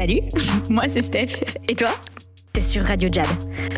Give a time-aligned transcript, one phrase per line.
[0.00, 0.22] Salut,
[0.70, 1.44] moi c'est Steph.
[1.68, 1.90] Et toi?
[2.54, 3.26] T'es sur Radio Jab,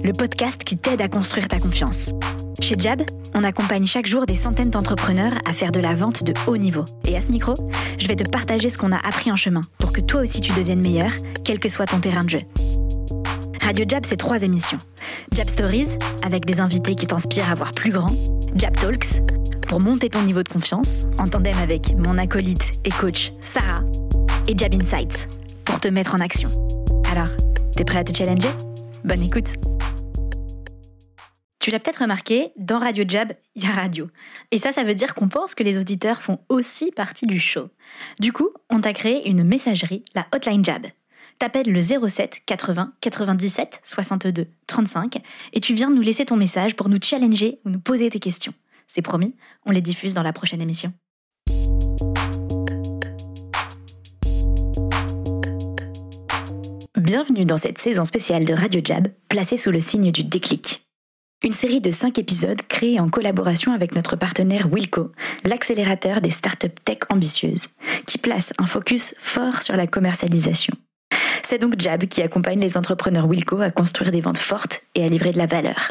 [0.05, 2.13] le podcast qui t'aide à construire ta confiance.
[2.60, 3.02] Chez Jab,
[3.35, 6.85] on accompagne chaque jour des centaines d'entrepreneurs à faire de la vente de haut niveau.
[7.08, 7.54] Et à ce micro,
[7.98, 10.53] je vais te partager ce qu'on a appris en chemin pour que toi aussi tu
[10.53, 11.11] deviennes meilleur,
[11.45, 12.41] quel que soit ton terrain de jeu.
[13.61, 14.79] Radio Jab, c'est trois émissions.
[15.32, 18.07] Jab Stories, avec des invités qui t'inspirent à voir plus grand.
[18.54, 19.23] Jab Talks,
[19.66, 23.82] pour monter ton niveau de confiance, en tandem avec mon acolyte et coach Sarah.
[24.46, 25.29] Et Jab Insights,
[25.65, 26.49] pour te mettre en action.
[27.11, 27.29] Alors,
[27.77, 28.48] t'es prêt à te challenger?
[29.05, 29.48] Bonne écoute
[31.59, 34.09] Tu l'as peut-être remarqué, dans Radio Jab, il y a radio.
[34.51, 37.69] Et ça, ça veut dire qu'on pense que les auditeurs font aussi partie du show.
[38.20, 40.87] Du coup, on t'a créé une messagerie, la Hotline Jab.
[41.39, 45.23] T'appelles le 07 80 97 62 35
[45.53, 48.55] et tu viens nous laisser ton message pour nous challenger ou nous poser tes questions.
[48.87, 49.34] C'est promis,
[49.67, 50.92] on les diffuse dans la prochaine émission.
[57.02, 60.86] Bienvenue dans cette saison spéciale de Radio Jab, placée sous le signe du déclic.
[61.42, 65.11] Une série de 5 épisodes créés en collaboration avec notre partenaire Wilco,
[65.42, 67.70] l'accélérateur des startups tech ambitieuses,
[68.06, 70.75] qui place un focus fort sur la commercialisation.
[71.42, 75.08] C'est donc Jab qui accompagne les entrepreneurs Wilco à construire des ventes fortes et à
[75.08, 75.91] livrer de la valeur.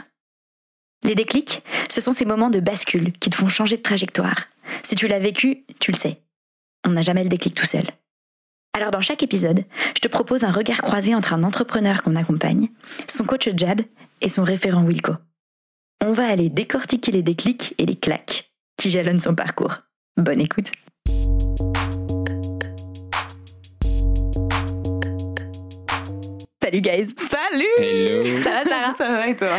[1.04, 4.46] Les déclics, ce sont ces moments de bascule qui te font changer de trajectoire.
[4.82, 6.22] Si tu l'as vécu, tu le sais.
[6.88, 7.84] On n'a jamais le déclic tout seul.
[8.74, 12.70] Alors dans chaque épisode, je te propose un regard croisé entre un entrepreneur qu'on accompagne,
[13.08, 13.82] son coach Jab
[14.22, 15.14] et son référent Wilco.
[16.04, 19.80] On va aller décortiquer les déclics et les claques qui jalonnent son parcours.
[20.18, 20.72] Bonne écoute.
[26.64, 27.08] Salut guys.
[27.18, 28.42] Salut Hello.
[28.42, 29.58] Ça va Sarah Ça va et toi?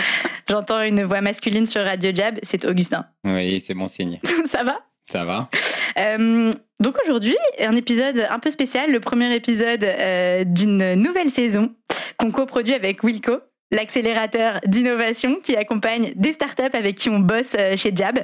[0.48, 3.05] J'entends une voix masculine sur Radio Jab, c'est Augustin.
[3.24, 4.18] Oui, c'est bon signe.
[4.46, 4.78] Ça va?
[5.12, 5.50] Ça va
[5.98, 11.74] Euh, donc aujourd'hui, un épisode un peu spécial, le premier épisode euh, d'une nouvelle saison
[12.16, 13.40] qu'on coproduit avec Wilco,
[13.70, 18.20] l'accélérateur d'innovation qui accompagne des startups avec qui on bosse euh, chez Jab.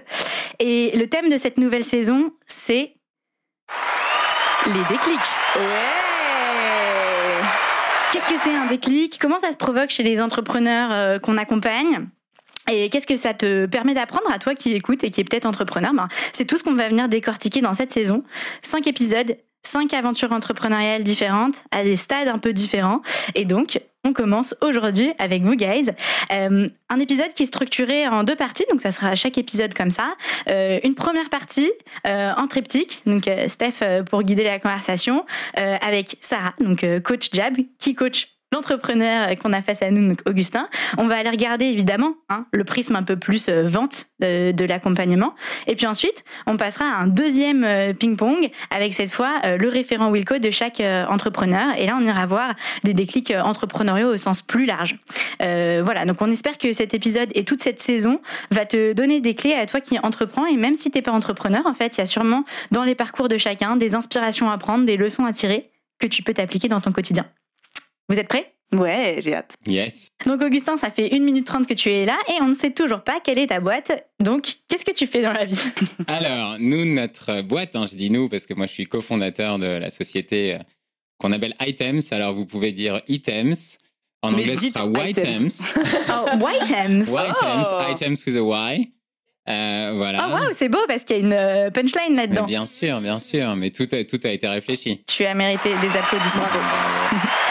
[0.61, 2.95] Et le thème de cette nouvelle saison, c'est
[4.65, 5.19] les déclics.
[5.57, 6.09] Ouais
[8.13, 9.19] Qu'est-ce que c'est un déclic?
[9.21, 12.09] Comment ça se provoque chez les entrepreneurs euh, qu'on accompagne?
[12.71, 15.47] Et qu'est-ce que ça te permet d'apprendre à toi qui écoute et qui est peut-être
[15.47, 15.93] entrepreneur?
[15.95, 18.25] Ben, C'est tout ce qu'on va venir décortiquer dans cette saison.
[18.63, 23.03] Cinq épisodes, cinq aventures entrepreneuriales différentes, à des stades un peu différents.
[23.35, 25.91] Et donc, on commence aujourd'hui avec vous, guys.
[26.33, 29.75] Euh, un épisode qui est structuré en deux parties, donc ça sera à chaque épisode
[29.75, 30.15] comme ça.
[30.49, 31.71] Euh, une première partie
[32.07, 35.25] euh, en triptyque, donc Steph pour guider la conversation,
[35.55, 40.69] avec Sarah, donc coach Jab, qui coach l'entrepreneur qu'on a face à nous, donc Augustin.
[40.97, 44.65] On va aller regarder évidemment hein, le prisme un peu plus euh, vente de, de
[44.65, 45.35] l'accompagnement.
[45.67, 49.69] Et puis ensuite, on passera à un deuxième euh, ping-pong avec cette fois euh, le
[49.69, 51.77] référent Wilco de chaque euh, entrepreneur.
[51.77, 52.55] Et là, on ira voir
[52.85, 54.97] des déclics euh, entrepreneuriaux au sens plus large.
[55.43, 58.21] Euh, voilà, donc on espère que cet épisode et toute cette saison
[58.51, 60.47] va te donner des clés à toi qui entreprends.
[60.47, 63.29] Et même si t'es pas entrepreneur, en fait, il y a sûrement dans les parcours
[63.29, 66.81] de chacun des inspirations à prendre, des leçons à tirer que tu peux t'appliquer dans
[66.81, 67.27] ton quotidien.
[68.09, 68.53] Vous êtes prêts?
[68.75, 69.55] Ouais, j'ai hâte.
[69.67, 70.09] Yes.
[70.27, 72.71] donc Augustin, ça fait 1 minute 30 que tu es là et on ne sait
[72.71, 73.93] toujours pas quelle est ta boîte.
[74.21, 75.59] Donc, qu'est-ce que tu fais dans la vie?
[76.07, 79.67] Alors, nous, notre boîte, hein, je dis nous parce que moi, je suis cofondateur de
[79.67, 80.59] la société euh,
[81.19, 82.13] qu'on appelle Items.
[82.13, 83.79] Alors, vous pouvez dire Items.
[84.21, 85.63] En Mais anglais, ce sera White Items.
[86.11, 87.05] Oh, Whitehems.
[87.09, 87.91] Whitehems, Oh.
[87.91, 88.89] Items with a Y.
[89.49, 90.27] Euh, voilà.
[90.29, 92.45] Oh waouh, c'est beau parce qu'il y a une euh, punchline là-dedans.
[92.45, 93.57] bien sûr, bien sûr.
[93.57, 95.03] Mais tout a, tout a été réfléchi.
[95.07, 96.43] Tu as mérité des applaudissements.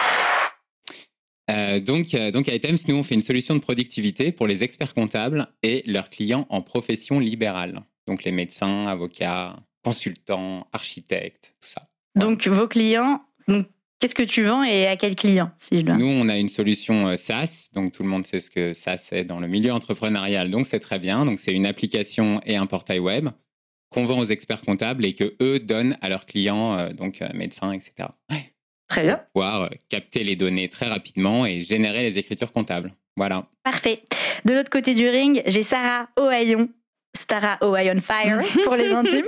[1.49, 4.63] Euh, donc, euh, donc, à Items, nous, on fait une solution de productivité pour les
[4.63, 7.83] experts comptables et leurs clients en profession libérale.
[8.07, 11.83] Donc, les médecins, avocats, consultants, architectes, tout ça.
[12.15, 13.67] Donc, vos clients, donc,
[13.99, 15.95] qu'est-ce que tu vends et à quel client si je dois...
[15.95, 19.09] Nous, on a une solution euh, SaaS, donc tout le monde sait ce que SaaS
[19.11, 21.23] est dans le milieu entrepreneurial, donc c'est très bien.
[21.23, 23.29] Donc, c'est une application et un portail web
[23.89, 28.09] qu'on vend aux experts comptables et que eux donnent à leurs clients, donc médecins, etc.
[28.87, 29.21] Très bien.
[29.33, 32.93] Pouvoir euh, capter les données très rapidement et générer les écritures comptables.
[33.15, 33.45] Voilà.
[33.63, 34.03] Parfait.
[34.45, 36.69] De l'autre côté du ring, j'ai Sarah Ohayon.
[37.27, 39.25] Sarah Ohayon Fire pour les intimes.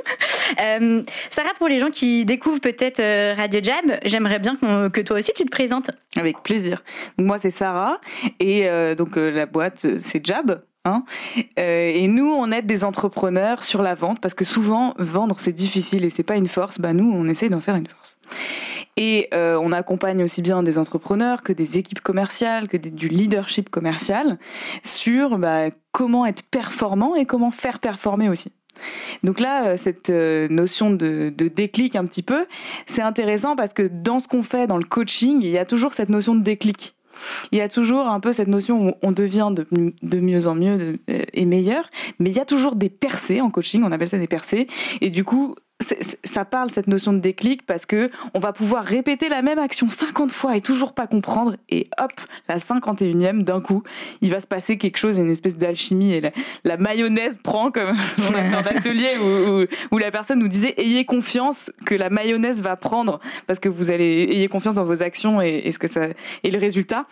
[0.62, 5.18] Euh, Sarah, pour les gens qui découvrent peut-être euh, Radio Jab, j'aimerais bien que toi
[5.18, 5.92] aussi tu te présentes.
[6.16, 6.84] Avec plaisir.
[7.18, 8.00] Donc, moi, c'est Sarah.
[8.39, 10.62] Et euh, donc, euh, la boîte, c'est Jab.
[10.86, 11.04] Hein
[11.57, 15.51] Euh, et nous, on aide des entrepreneurs sur la vente parce que souvent, vendre, c'est
[15.54, 16.80] difficile et c'est pas une force.
[16.80, 18.18] Bah, nous, on essaie d'en faire une force.
[19.01, 23.69] Et euh, on accompagne aussi bien des entrepreneurs que des équipes commerciales, que du leadership
[23.69, 24.38] commercial
[24.84, 28.54] sur bah, comment être performant et comment faire performer aussi.
[29.24, 32.46] Donc là, cette notion de, déclic un petit peu,
[32.88, 35.94] c'est intéressant parce que dans ce qu'on fait dans le coaching, il y a toujours
[35.94, 36.96] cette notion de déclic.
[37.54, 40.56] Il y a toujours un peu cette notion où on devient de, de mieux en
[40.56, 44.18] mieux et meilleur, mais il y a toujours des percées en coaching, on appelle ça
[44.18, 44.68] des percées,
[45.01, 49.30] et du coup, ça parle cette notion de déclic parce que on va pouvoir répéter
[49.30, 52.12] la même action 50 fois et toujours pas comprendre et hop
[52.50, 53.84] la 51e d'un coup
[54.22, 56.31] il va se passer quelque chose une espèce d'alchimie et
[56.66, 57.98] la, mayonnaise prend comme
[58.30, 62.10] on a fait un atelier où, où, la personne nous disait ayez confiance que la
[62.10, 65.88] mayonnaise va prendre parce que vous allez ayez confiance dans vos actions et, ce que
[65.88, 66.08] ça
[66.44, 67.06] et le résultat.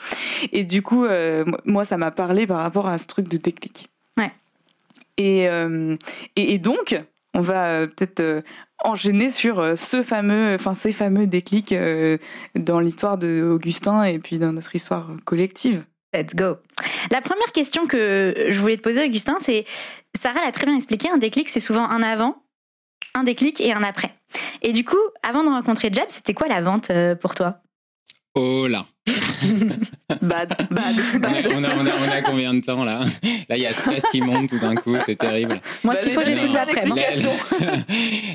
[0.52, 3.88] Et du coup euh, moi ça m'a parlé par rapport à ce truc de déclic.
[4.18, 4.31] Ouais.
[5.18, 5.96] Et, euh,
[6.36, 6.98] et donc
[7.38, 8.42] on va euh, peut-être euh,
[8.84, 11.74] enchaîner sur euh, ce fameux, enfin ces fameux déclics
[12.56, 15.86] dans l'histoire de Augustin et puis dans notre histoire collective.
[16.13, 16.57] Let's go.
[17.12, 19.66] La première question que je voulais te poser, Augustin, c'est
[20.16, 21.10] Sarah l'a très bien expliqué.
[21.10, 22.44] Un déclic, c'est souvent un avant,
[23.13, 24.16] un déclic et un après.
[24.63, 26.92] Et du coup, avant de rencontrer Jeb, c'était quoi la vente
[27.22, 27.62] pour toi?
[28.39, 28.86] Oh là
[30.22, 31.48] Bad, bad, bad.
[31.56, 33.04] On a, on, a, on, a, combien de temps là?
[33.50, 35.60] Là, il y a stress qui monte tout d'un coup, c'est terrible.
[35.84, 36.54] Moi, s'il faut, j'ai toute.
[36.54, 36.66] La,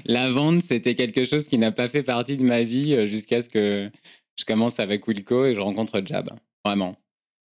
[0.04, 3.40] la vente, c'était quelque chose qui n'a pas fait partie de ma vie euh, jusqu'à
[3.40, 3.90] ce que
[4.37, 6.31] je commence avec Wilco et je rencontre Jab.
[6.64, 6.96] Vraiment.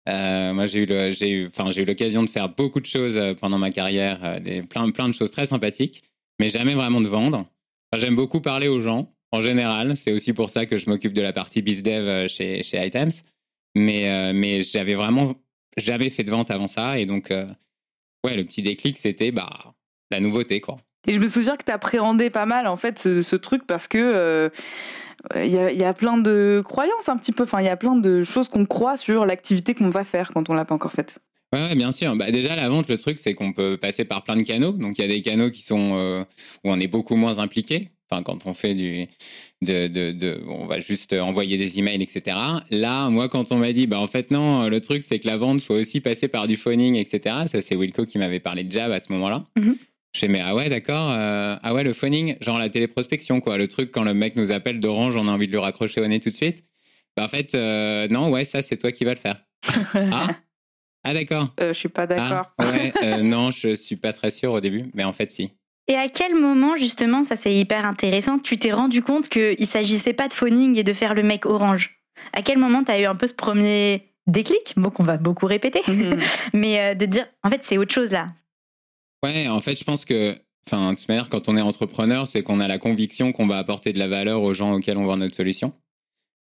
[0.09, 3.17] Euh, moi, j'ai eu, j'ai eu, enfin, j'ai eu l'occasion de faire beaucoup de choses
[3.17, 6.03] euh, pendant ma carrière, des, plein, plein de choses très sympathiques,
[6.41, 7.47] mais jamais vraiment de vendre.
[7.95, 9.97] j'aime beaucoup parler aux gens en général.
[9.97, 13.25] C'est aussi pour ça que je m'occupe de la partie BizDev euh, chez, chez Items.
[13.77, 15.35] Mais, euh, mais j'avais vraiment
[15.77, 16.99] jamais fait de vente avant ça.
[16.99, 17.47] Et donc, euh,
[18.25, 19.75] ouais, le petit déclic, c'était bah,
[20.11, 20.77] la nouveauté, quoi.
[21.07, 24.51] Et je me souviens que tu appréhendais pas mal, en fait, ce, truc parce que.
[25.35, 27.77] il y, a, y, a, plein de croyances un petit peu, enfin il y a
[27.77, 30.93] plein de choses qu'on croit sur l'activité qu'on va faire quand on l'a pas encore
[30.93, 31.15] faite.
[31.55, 32.15] Ouais, bien sûr.
[32.17, 34.73] Bah, déjà, la vente, le truc, c'est qu'on peut passer par plein de canaux.
[34.73, 36.25] Donc, il y a des canaux qui sont
[36.65, 37.89] où on est beaucoup moins impliqué.
[38.11, 39.07] Enfin, quand on fait du,
[39.63, 42.37] de, de, de, on va juste envoyer des emails, etc.
[42.71, 45.37] Là, moi, quand on m'a dit, bah en fait non, le truc c'est que la
[45.37, 47.37] vente faut aussi passer par du phoning, etc.
[47.47, 49.45] Ça c'est Wilco qui m'avait parlé de Jab à ce moment-là.
[49.57, 49.73] Mm
[50.13, 53.69] Je mais ah ouais d'accord, euh, ah ouais le phoning, genre la téléprospection quoi, le
[53.69, 56.19] truc quand le mec nous appelle d'Orange, on a envie de le raccrocher au nez
[56.19, 56.65] tout de suite.
[57.17, 59.41] Bah en fait euh, non ouais ça c'est toi qui vas le faire.
[59.95, 60.27] ah
[61.05, 61.55] ah d'accord.
[61.61, 62.53] Euh, je suis pas d'accord.
[62.59, 65.53] Ah, ouais euh, non je suis pas très sûr au début, mais en fait si.
[65.91, 70.13] Et à quel moment, justement, ça c'est hyper intéressant, tu t'es rendu compte qu'il s'agissait
[70.13, 72.01] pas de phoning et de faire le mec orange?
[72.33, 75.47] À quel moment tu as eu un peu ce premier déclic, mot qu'on va beaucoup
[75.47, 76.21] répéter, mhm.
[76.55, 78.29] mais euh, de dire, en fait, c'est autre chose là
[79.25, 82.45] Ouais, en fait, je pense que, enfin, de toute manière, quand on est entrepreneur, c'est
[82.45, 85.17] qu'on a la conviction qu'on va apporter de la valeur aux gens auxquels on vend
[85.17, 85.73] notre solution.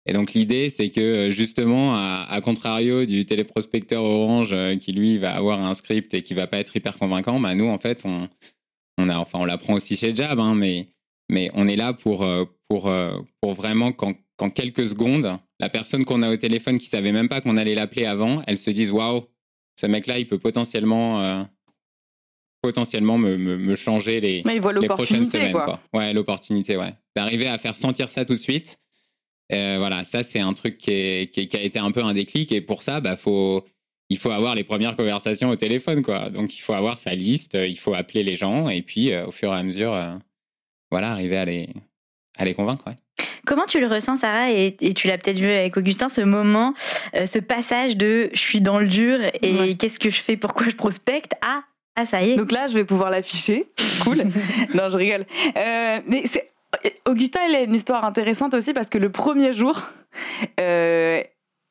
[0.04, 5.34] Et donc l'idée, c'est que justement, à, contrario du téléprospecteur Orange euh, qui lui va
[5.34, 8.28] avoir un script et qui va pas être hyper convaincant, bah nous en fait, on,
[8.98, 10.88] on a, enfin, on l'apprend aussi chez Jab, hein, mais,
[11.30, 14.14] mais on est là pour, euh, pour, euh, pour vraiment qu'en,
[14.50, 18.04] quelques secondes, la personne qu'on a au téléphone qui savait même pas qu'on allait l'appeler
[18.04, 19.24] avant, elle se dise waouh,
[19.80, 21.42] ce mec-là, il peut potentiellement, euh,
[22.60, 25.52] potentiellement me, me, changer les, mais il voit les prochaines semaines.
[25.52, 25.80] Quoi.
[25.94, 26.92] Ouais, l'opportunité, ouais.
[27.14, 28.78] D'arriver à faire sentir ça tout de suite.
[29.48, 32.50] voilà, ça, c'est un truc qui, qui, a été un peu un déclic.
[32.50, 33.64] Et pour ça, bah, faut
[34.10, 36.30] il faut avoir les premières conversations au téléphone, quoi.
[36.30, 39.26] Donc, il faut avoir sa liste, euh, il faut appeler les gens et puis, euh,
[39.26, 40.14] au fur et à mesure, euh,
[40.90, 41.68] voilà, arriver à les,
[42.38, 42.86] à les convaincre.
[43.46, 44.50] Comment tu le ressens, Sarah?
[44.50, 46.74] Et, tu l'as peut-être vu avec Augustin, ce moment,
[47.14, 50.76] ce passage de je suis dans le dur et qu'est-ce que je fais, pourquoi je
[50.76, 51.60] prospecte à
[51.96, 52.36] ah ça y est.
[52.36, 53.66] Donc là, je vais pouvoir l'afficher.
[54.04, 54.18] Cool.
[54.74, 55.26] non, je rigole.
[55.56, 56.50] mais c'est
[57.04, 59.82] Augustin, il a une histoire intéressante aussi parce que le premier jour,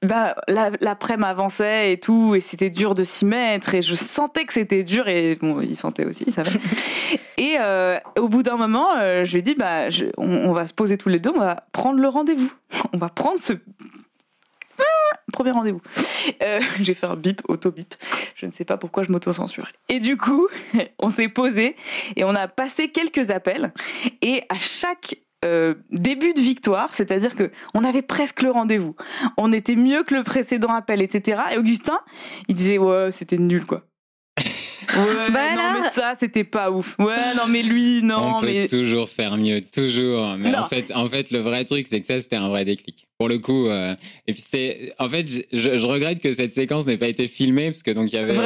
[0.06, 4.54] bah, l'après m'avançait et tout, et c'était dur de s'y mettre, et je sentais que
[4.54, 6.60] c'était dur, et bon, il sentait aussi, il savait.
[7.38, 9.88] et euh, au bout d'un moment, euh, je lui ai dit, bah,
[10.18, 12.52] on, va se poser tous les deux, on va prendre le rendez-vous.
[12.94, 13.54] On va prendre ce
[15.34, 15.82] premier rendez-vous.
[16.42, 17.96] Euh, j'ai fait un bip, auto-bip.
[18.36, 19.72] Je ne sais pas pourquoi je m'auto-censure.
[19.90, 20.48] Et du coup,
[21.00, 21.76] on s'est posé
[22.16, 23.74] et on a passé quelques appels.
[24.22, 28.96] Et à chaque euh, début de victoire, c'est-à-dire que on avait presque le rendez-vous.
[29.38, 31.42] On était mieux que le précédent appel, etc.
[31.54, 32.00] Et Augustin,
[32.48, 33.84] il disait ouais, c'était nul quoi.
[34.96, 36.96] Ouais, bah non, mais ça, c'était pas ouf.
[36.98, 38.38] Ouais, non, mais lui, non.
[38.38, 40.38] On peut toujours faire mieux, toujours.
[40.40, 43.06] Mais en fait, en fait, le vrai truc, c'est que ça, c'était un vrai déclic.
[43.20, 43.96] Pour le coup, euh,
[44.28, 47.68] et puis c'est, en fait, je, je, regrette que cette séquence n'ait pas été filmée
[47.68, 48.38] parce que donc il y avait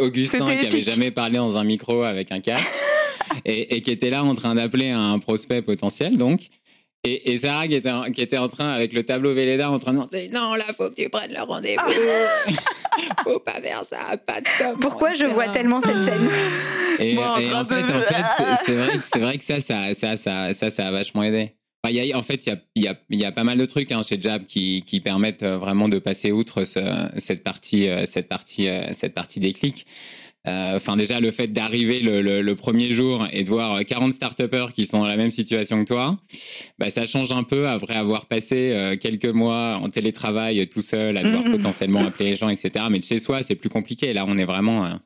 [0.00, 2.66] Augustin qui avait jamais parlé dans un micro avec un casque
[3.44, 6.48] et, qui était là en train d'appeler un prospect potentiel, donc.
[7.06, 9.78] Et, et, Sarah qui était, en, qui était en train, avec le tableau Véleda, en
[9.78, 11.92] train de demander Non, là, faut que tu prennes le rendez-vous.
[13.24, 16.28] faut pas faire ça, pas de Pourquoi je vois tellement cette scène
[16.98, 19.44] Et, en et train en fait, de- en fait, c'est- vrai, que- c'est vrai que
[19.44, 21.52] ça, ça, ça, ça, ça, ça a vachement aidé.
[21.84, 23.32] Enfin, il y a- en fait, il y a, il y, a, il y a
[23.32, 26.64] pas mal de trucs hein, chez Jab qui, qui permettent euh, vraiment de passer outre
[26.64, 29.84] ce- cette partie, euh, cette partie, euh, cette partie déclic.
[30.46, 34.12] Euh, Enfin, déjà, le fait d'arriver le, le, le premier jour et de voir 40
[34.12, 34.42] start
[34.74, 36.18] qui sont dans la même situation que toi,
[36.78, 40.82] bah, ça change un peu après avoir passé euh, quelques mois en télétravail euh, tout
[40.82, 41.52] seul, à devoir Mhm.
[41.52, 42.84] potentiellement appeler les gens, etc.
[42.90, 44.12] Mais de chez soi, c'est plus compliqué.
[44.12, 44.98] Là, on est vraiment.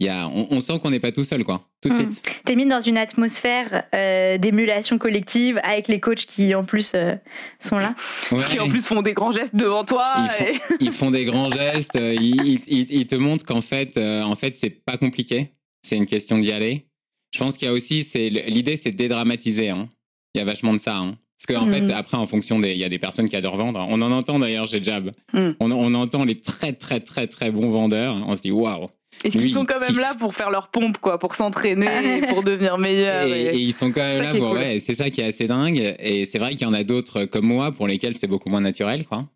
[0.00, 2.12] Il y a, on, on sent qu'on n'est pas tout seul, quoi, tout de Mhm.
[2.12, 2.22] suite.
[2.44, 7.14] T'es mis dans une atmosphère euh, d'émulation collective avec les coachs qui en plus euh,
[7.60, 7.94] sont là.
[8.32, 8.42] Ouais.
[8.50, 10.14] Qui en plus font des grands gestes devant toi.
[10.18, 13.44] Ils font- et- ils font des grands gestes, euh, ils, ils- ils- ils te montrent
[13.44, 15.52] qu'en fait, euh, en fait, c'est pas compliqué.
[15.86, 16.86] C'est une question d'y aller.
[17.34, 19.70] Je pense qu'il y a aussi, c'est l'idée, c'est de dédramatiser.
[19.70, 19.88] hein.
[20.34, 20.96] Il y a vachement de ça.
[20.96, 21.16] hein.
[21.46, 23.84] Parce qu'en fait, après, en fonction des, il y a des personnes qui adorent vendre.
[23.90, 25.10] On en entend d'ailleurs chez Jab.
[25.34, 28.16] On, on entend les très très très très bons vendeurs.
[28.26, 28.86] On se dit waouh.
[29.22, 32.42] Est-ce qu'ils sont quand même là pour faire leur pompe, quoi, pour s'entraîner, et pour
[32.42, 34.48] devenir meilleurs Et, et- et ils sont quand même là pour.
[34.50, 34.58] cool.
[34.58, 35.94] Ouais, c'est ça qui est assez dingue.
[35.98, 38.60] Et c'est vrai qu'il y en a d'autres comme moi pour lesquels c'est beaucoup moins
[38.60, 39.26] naturel, quoi.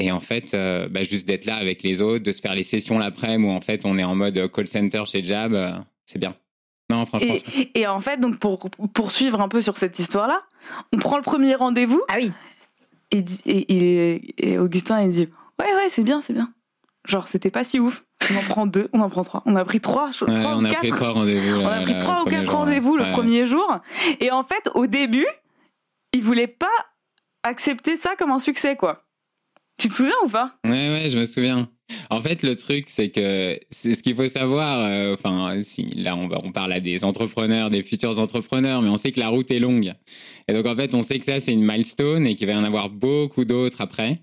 [0.00, 2.62] Et en fait, euh, bah, juste d'être là avec les autres, de se faire les
[2.62, 5.70] sessions l'après-midi où en fait on est en mode call center chez Jab, euh,
[6.06, 6.34] c'est bien.
[6.90, 7.34] Non, franchement.
[7.56, 10.40] Et, et en fait, donc pour poursuivre un peu sur cette histoire-là,
[10.92, 12.30] on prend le premier rendez-vous Ah oui.
[13.10, 16.52] et, et, et- et Augustin il dit ouais ouais c'est bien c'est bien.
[17.06, 18.04] Genre c'était pas si ouf.
[18.30, 19.42] On en prend deux, on en prend trois.
[19.46, 20.96] On a pris trois, Ouais, trois on ou a pris quatre.
[20.96, 21.60] trois rendez-vous.
[21.60, 22.46] on a pris là, trois ou quatre ouais.
[22.54, 23.12] rendez-vous le Ouais.
[23.12, 23.78] premier jour.
[24.20, 25.26] Et en fait, au début,
[26.12, 26.66] il voulait pas
[27.42, 29.04] accepter ça comme un succès quoi.
[29.78, 30.54] Tu te souviens ou pas?
[30.64, 31.70] Ouais, ouais, je me souviens.
[32.10, 34.80] En fait, le truc, c'est que c'est ce qu'il faut savoir.
[34.80, 38.96] euh, Enfin, si là, on, on parle à des entrepreneurs, des futurs entrepreneurs, mais on
[38.96, 39.94] sait que la route est longue.
[40.48, 42.56] Et donc, en fait, on sait que ça, c'est une milestone et qu'il va y
[42.56, 44.18] en avoir beaucoup d'autres après.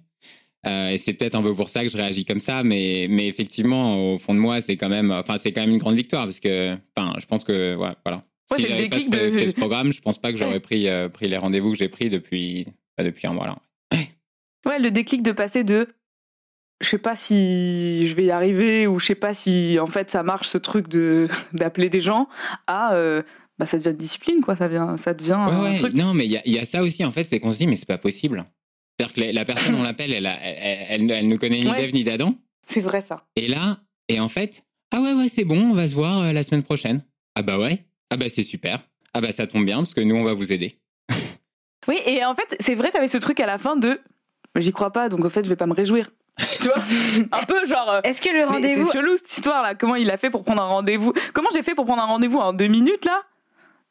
[0.67, 3.27] Euh, et c'est peut-être un peu pour ça que je réagis comme ça, mais, mais
[3.27, 6.23] effectivement, au fond de moi, c'est quand même, enfin, c'est quand même une grande victoire
[6.25, 8.21] parce que, enfin, je pense que, ouais, voilà.
[8.51, 10.59] Ouais, si j'avais pas fait, de- fait ce programme, je pense pas que j'aurais Ouais.
[10.59, 12.65] pris, euh, pris les rendez-vous que j'ai pris depuis,
[12.97, 13.55] bah, depuis un mois là.
[14.65, 15.87] Ouais, le déclic de passer de
[16.81, 20.09] je sais pas si je vais y arriver ou je sais pas si en fait
[20.11, 22.27] ça marche ce truc de d'appeler des gens
[22.67, 23.21] à euh,
[23.59, 25.77] bah ça devient discipline quoi, ça devient ça devient Ouais, un ouais.
[25.77, 25.93] truc.
[25.93, 27.75] Non, mais il y y a ça aussi, en fait, c'est qu'on se dit, mais
[27.75, 28.43] c'est pas possible.
[28.99, 31.77] C'est-à-dire que la, personne, on l'appelle, elle, a- elle, elle, elle ne connaît ni Ouais.
[31.77, 32.33] d'Ève ni d'Adam.
[32.67, 33.25] C'est vrai ça.
[33.35, 36.31] Et là, et en fait, ah ouais, ouais, c'est bon, on va se voir euh,
[36.31, 37.03] la semaine prochaine.
[37.35, 37.79] Ah bah ouais.
[38.09, 38.79] Ah bah c'est super.
[39.13, 40.75] Ah bah ça tombe bien, parce que nous, on va vous aider.
[41.87, 43.99] Oui, et en fait, c'est vrai t'avais ce truc à la fin de
[44.57, 46.09] j'y crois pas donc en fait je vais pas me réjouir.
[46.61, 46.81] tu vois?
[47.31, 50.09] Un peu genre euh, Est-ce que le rendez-vous c'est chelou cette histoire là, comment il
[50.09, 51.13] a fait pour prendre un rendez-vous?
[51.33, 53.21] Comment j'ai fait pour prendre un rendez-vous en deux minutes là?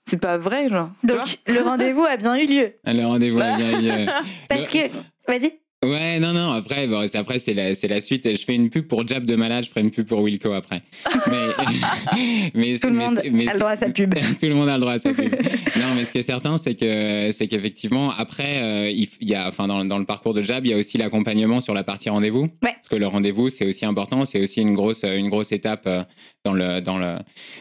[0.07, 0.91] C'est pas vrai genre.
[1.03, 4.07] donc le rendez-vous a bien eu lieu Le rendez-vous a bien eu, euh,
[4.49, 4.79] parce que
[5.27, 5.53] vas-y.
[5.85, 8.35] Ouais, non, non, après, bon, c'est- après c'est la, c'est la suite.
[8.35, 10.81] Je fais une pub pour Jab de Malade, je ferai une pub pour Wilco après.
[11.31, 14.15] Mais, mais, Tout le monde mais- a le droit à sa pub.
[14.15, 15.31] Tout le monde a le droit à sa pub.
[15.35, 19.47] non, mais ce qui est certain, c'est que c'est qu'effectivement, après, euh, il y a,
[19.47, 22.09] enfin, dans, dans le parcours de Jab, il y a aussi l'accompagnement sur la partie
[22.09, 22.45] rendez-vous.
[22.63, 22.73] Ouais.
[22.75, 26.03] Parce que le rendez-vous, c'est aussi important, c'est aussi une grosse, une grosse étape euh,
[26.47, 27.17] dans le, dans le,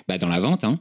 [0.07, 0.63] bah, dans la vente.
[0.63, 0.79] hein.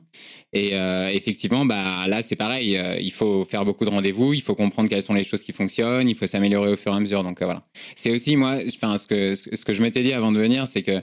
[0.55, 2.77] Et euh, effectivement, bah là, c'est pareil.
[2.77, 5.53] euh, il faut faire beaucoup de rendez-vous, il faut comprendre quelles sont les choses qui
[5.53, 7.23] fonctionnent, il faut s'améliorer au fur et à mesure.
[7.23, 7.65] Donc euh, voilà.
[7.97, 10.83] C'est aussi moi, enfin, ce que ce que je m'étais dit avant de venir, c'est
[10.83, 11.01] que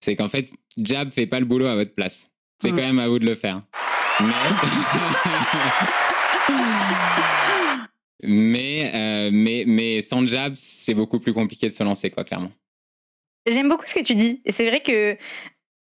[0.00, 2.28] c'est qu'en fait, Jab fait pas le boulot à votre place.
[2.62, 2.76] C'est Mm.
[2.76, 3.62] quand même à vous de le faire.
[4.20, 4.26] Mais
[8.22, 12.52] mais, euh, mais mais sans Jab, c'est beaucoup plus compliqué de se lancer, quoi, clairement.
[13.46, 14.40] J'aime beaucoup ce que tu dis.
[14.46, 15.16] C'est vrai que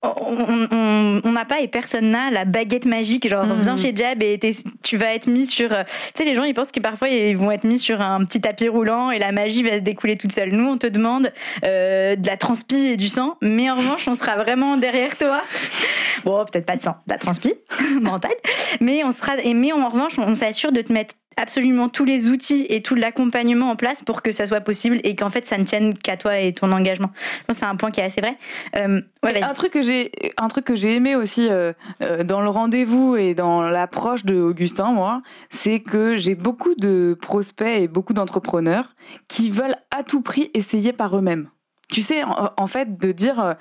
[0.03, 3.62] on n'a pas et personne n'a la baguette magique genre Mhm.
[3.62, 4.39] viens chez Jab et
[4.84, 7.38] tu vas être mis sur euh, tu sais les gens ils pensent que parfois ils
[7.38, 10.31] vont être mis sur un petit tapis roulant et la magie va se découler toute
[10.31, 11.31] seule nous on te demande
[11.63, 15.39] euh, de la transpi et du sang mais en revanche on sera vraiment derrière toi
[16.25, 17.53] bon peut-être pas de sang de la transpi
[18.01, 18.31] mentale
[18.79, 22.30] mais on sera et mais en revanche on s'assure de te mettre absolument tous les
[22.30, 25.58] outils et tout l'accompagnement en place pour que ça soit possible et qu'en fait ça
[25.58, 27.12] ne tienne qu'à toi et ton engagement.
[27.50, 28.38] C'est un point qui est assez vrai.
[28.76, 32.42] Euh, ouais, un truc que j'ai un truc que j'ai aimé aussi euh, euh, dans
[32.42, 37.88] le rendez-vous et dans l'approche de Augustin moi c'est que j'ai beaucoup de prospects et
[37.88, 38.94] beaucoup d'entrepreneurs
[39.28, 41.48] qui veulent à tout prix essayer par eux-mêmes
[41.92, 43.56] tu sais en, fait de dire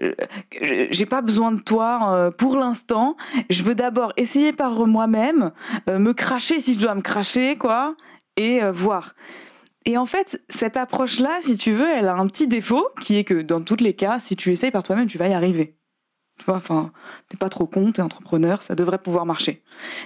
[0.00, 0.12] euh,
[0.90, 3.16] j'ai pas besoin de toi euh, pour l'instant
[3.48, 5.50] je veux d'abord essayer par moi-même
[5.88, 7.96] euh, me cracher si je dois me cracher quoi
[8.36, 9.14] et euh, voir
[9.86, 13.24] et en fait, cette approche-là, si tu veux, elle a un petit défaut qui est
[13.24, 15.74] que dans tous les cas, si tu essayes par toi-même, tu vas y arriver.
[16.38, 16.92] Tu vois, enfin,
[17.28, 19.62] t'es pas trop con, t'es entrepreneur, ça devrait pouvoir marcher.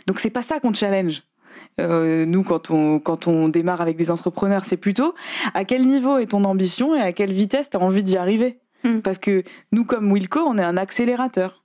[0.07, 1.25] Donc c'est pas ça qu'on challenge.
[1.81, 5.14] Euh, nous, quand on, quand on démarre avec des entrepreneurs, c'est plutôt
[5.54, 8.61] à quel niveau est ton ambition et à quelle vitesse tu as envie d'y arriver?
[8.85, 9.00] Mm.
[9.00, 11.63] Parce que nous, comme Wilco, on est un accélérateur.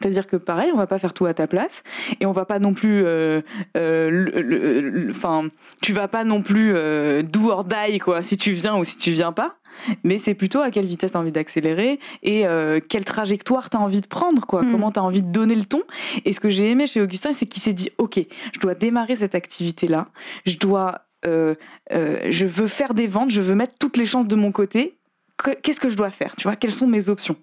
[0.00, 1.82] C'est-à-dire que pareil, on va pas faire tout à ta place
[2.20, 3.40] et on va pas non plus, euh,
[3.76, 5.48] euh, enfin,
[5.82, 8.96] tu vas pas non plus euh, do or die quoi, si tu viens ou si
[8.96, 9.56] tu viens pas.
[10.04, 13.76] Mais c'est plutôt à quelle vitesse tu as envie d'accélérer et euh, quelle trajectoire tu
[13.76, 14.62] as envie de prendre, quoi.
[14.62, 14.72] Mm.
[14.72, 15.82] Comment tu as envie de donner le ton.
[16.24, 18.18] Et ce que j'ai aimé chez Augustin, c'est qu'il s'est dit, OK,
[18.54, 20.06] je dois démarrer cette activité-là.
[20.46, 21.54] Je dois, euh,
[21.92, 24.96] euh, je veux faire des ventes, je veux mettre toutes les chances de mon côté.
[25.36, 26.34] Que- Qu'est-ce que je dois faire?
[26.36, 27.36] Tu vois, quelles sont mes options?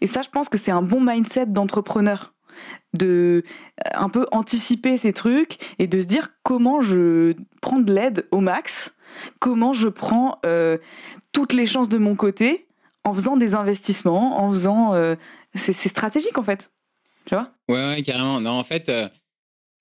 [0.00, 2.34] Et ça, je pense que c'est un bon mindset d'entrepreneur
[2.96, 3.42] de
[3.84, 8.26] euh, un peu anticiper ces trucs et de se dire comment je prends de l'aide
[8.30, 8.94] au max,
[9.40, 10.78] comment je prends euh,
[11.32, 12.68] toutes les chances de mon côté
[13.02, 15.16] en faisant des investissements, en faisant euh,
[15.54, 16.70] c'est stratégique en fait,
[17.26, 17.50] tu vois?
[17.68, 18.40] Ouais, ouais, carrément.
[18.40, 19.08] Non, en fait, euh,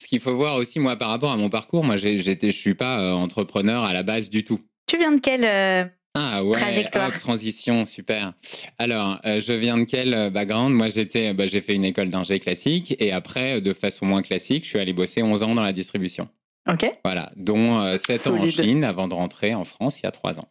[0.02, 2.76] ce qu'il faut voir aussi, moi, par rapport à mon parcours, moi, j'étais, je suis
[2.76, 4.60] pas euh, entrepreneur à la base du tout.
[4.86, 5.86] Tu viens de quel euh,
[6.16, 7.08] Ah ouais, Trajectoire.
[7.08, 8.34] hop, transition, super.
[8.78, 10.76] Alors, euh, je viens de quel euh, background?
[10.76, 14.22] Moi, j'étais, bah, j'ai fait une école d'ingé classique et après, euh, de façon moins
[14.22, 16.30] classique, je suis allé bosser 11 ans dans la distribution.
[16.72, 16.90] Ok.
[17.04, 18.46] Voilà, dont euh, 7 ans en.
[18.46, 20.48] Chine avant de rentrer en France il y a 3 ans.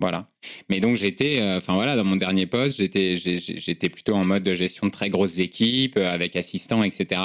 [0.00, 0.26] Voilà.
[0.68, 4.42] Mais donc j'étais, euh, enfin voilà, dans mon dernier poste, j'étais, j'étais plutôt en mode
[4.42, 7.20] de gestion de très grosses équipes avec assistants, etc.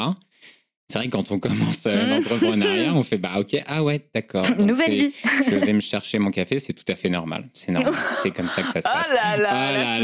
[0.89, 2.10] C'est vrai que quand on commence euh, Mmh.
[2.10, 4.46] l'entrepreneuriat, on fait bah ok, ah ouais, d'accord.
[4.58, 5.12] Nouvelle vie.
[5.50, 7.50] Je vais me chercher mon café, c'est tout à fait normal.
[7.53, 7.94] C'est normal.
[8.24, 9.10] C'est comme ça que ça se Ah passe.
[9.13, 9.98] là là, Ah la là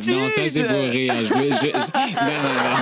[0.00, 1.14] snobitude non, ça c'est pour rire.
[1.24, 2.76] Je vais- je- je- non, non, non.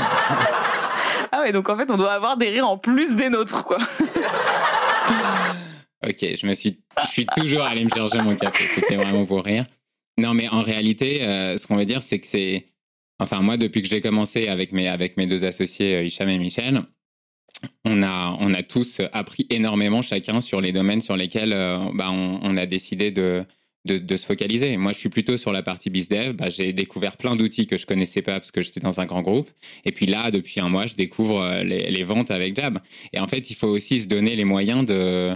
[1.33, 3.79] Ah ouais, donc en fait, on doit avoir des rires en plus des nôtres, quoi.
[6.07, 8.65] Ok, je me suis, je suis toujours allé me chercher mon café.
[8.75, 9.67] C'était vraiment pour rire.
[10.17, 12.69] Non, mais en réalité, euh, ce qu'on veut dire, c'est que c'est,
[13.19, 16.39] enfin moi, depuis que j'ai commencé avec mes avec mes deux associés euh, Hicham et
[16.39, 16.81] Michel,
[17.85, 22.11] on a on a tous appris énormément chacun sur les domaines sur lesquels euh, bah,
[22.11, 23.45] on, a décidé de,
[23.85, 24.77] de se focaliser.
[24.77, 26.33] Moi, je suis plutôt sur la partie bizdev.
[26.33, 29.23] Bah, j'ai découvert plein d'outils que je connaissais pas parce que j'étais dans un grand
[29.23, 29.51] groupe.
[29.85, 32.79] Et puis là, depuis un mois, je découvre euh, les, ventes avec Jab.
[33.13, 35.31] Et en fait, il faut aussi se donner les moyens de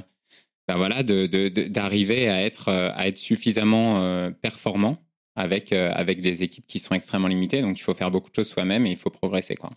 [0.66, 4.96] ben voilà, d'arriver à être, euh, à être suffisamment performant
[5.36, 7.60] avec, avec des équipes qui sont extrêmement limitées.
[7.60, 9.56] Donc, il faut faire beaucoup de choses soi-même et il faut progresser.
[9.56, 9.70] Quoi.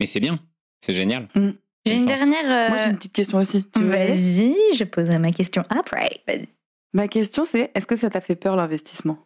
[0.00, 0.38] Mais c'est bien,
[0.80, 1.28] c'est génial.
[1.86, 2.44] J'ai une dernière.
[2.44, 3.64] euh, Moi, j'ai une petite question aussi.
[3.64, 4.12] Tu veux aller?
[4.12, 6.20] Vas-y, je poserai ma question après.
[6.26, 6.48] Vas-y.
[6.92, 9.18] Ma question, c'est est-ce que ça t'a fait peur l'investissement?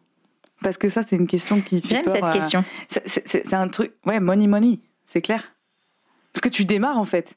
[0.61, 2.13] Parce que ça, c'est une question qui fait J'aime peur.
[2.15, 2.63] cette à- question.
[2.87, 3.93] C'est- C'est c'est- c'est un truc.
[4.05, 5.55] Ouais, money, money, c'est clair.
[6.33, 7.35] Parce que tu démarres en fait.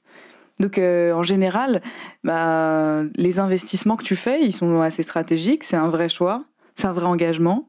[0.61, 1.81] Donc euh, en général,
[2.23, 5.65] bah, les investissements que tu fais, ils sont assez stratégiques.
[5.65, 6.45] C'est un vrai choix,
[6.77, 7.69] c'est un vrai engagement.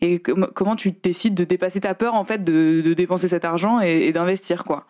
[0.00, 3.44] Et com- comment tu décides de dépasser ta peur en fait de, de dépenser cet
[3.44, 4.86] argent et, et d'investir quoi?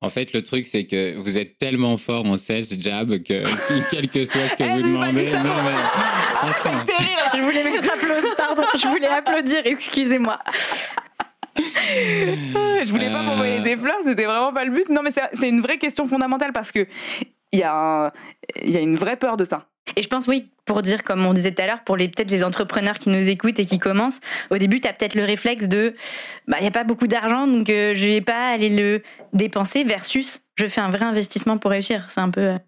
[0.00, 3.42] En fait, le truc, c'est que vous êtes tellement fort en sales jab que
[3.90, 5.30] quel que soit ce que Eh, vous demandez.
[5.32, 6.52] Non, mais.
[6.52, 6.84] franchement.
[7.34, 8.62] Je voulais mettre applause, pardon.
[8.80, 10.38] Je voulais applaudir, excusez-moi.
[11.56, 13.22] Je voulais pas Euh.
[13.22, 14.88] m'envoyer des fleurs, c'était vraiment pas le but.
[14.88, 16.86] Non, mais c'est une vraie question fondamentale parce que
[17.52, 18.12] il y, a un-
[18.62, 19.66] il y a une vraie peur de ça.
[19.96, 22.30] Et je pense, oui, pour dire, comme on disait tout à l'heure, pour les peut-être
[22.30, 24.20] les entrepreneurs qui nous écoutent et qui commencent,
[24.50, 25.94] au début, tu as peut-être le réflexe de
[26.46, 29.84] bah, il n'y a pas beaucoup d'argent, donc euh, je vais pas aller le dépenser,
[29.84, 32.06] versus je fais un vrai investissement pour réussir.
[32.08, 32.40] C'est un peu.
[32.40, 32.58] euh,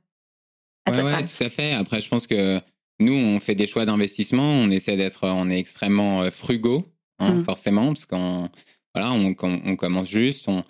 [0.87, 1.73] à Ouais, toi tout à fait.
[1.73, 2.61] Après, je pense que
[3.01, 4.43] nous, on fait des choix d'investissement.
[4.43, 6.87] On essaie d'être, on est extrêmement euh, frugaux,
[7.19, 7.45] hein, Mm.
[7.45, 8.49] forcément, parce qu'on,
[8.95, 9.35] voilà, on,
[9.77, 10.49] commence juste.
[10.49, 10.63] On...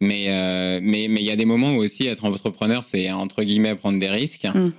[0.00, 3.42] Mais, euh, mais, mais il y a des moments où aussi être entrepreneur, c'est entre
[3.44, 4.46] guillemets prendre des risques.
[4.46, 4.72] Mm.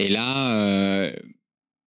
[0.00, 1.12] Et là, euh,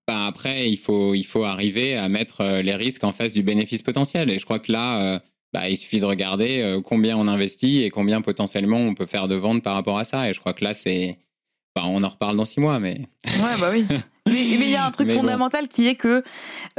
[0.08, 3.41] bah, après, il faut, il faut arriver à mettre euh, les risques en face du
[3.41, 4.30] bénéfice potentiel.
[4.30, 5.19] Et je crois que là, euh,
[5.52, 9.28] bah, il suffit de regarder euh, combien on investit et combien potentiellement on peut faire
[9.28, 10.30] de ventes par rapport à ça.
[10.30, 11.17] Et je crois que là, c'est,
[11.76, 13.08] bah, on en reparle dans six mois, mais
[13.41, 13.86] Ouais, bah oui.
[14.28, 15.21] Mais il y a un truc Mais bon.
[15.21, 16.23] fondamental qui est que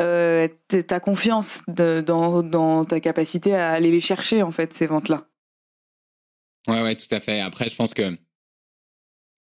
[0.01, 4.73] euh, tu as confiance de- dans, dans ta capacité à aller les chercher, en fait,
[4.73, 5.27] ces ventes-là.
[6.68, 7.40] Ouais, ouais, tout à fait.
[7.40, 8.16] Après, je pense que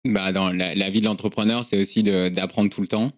[0.07, 3.11] bah, dans la, la vie de l'entrepreneur, c'est aussi d'apprendre tout le temps.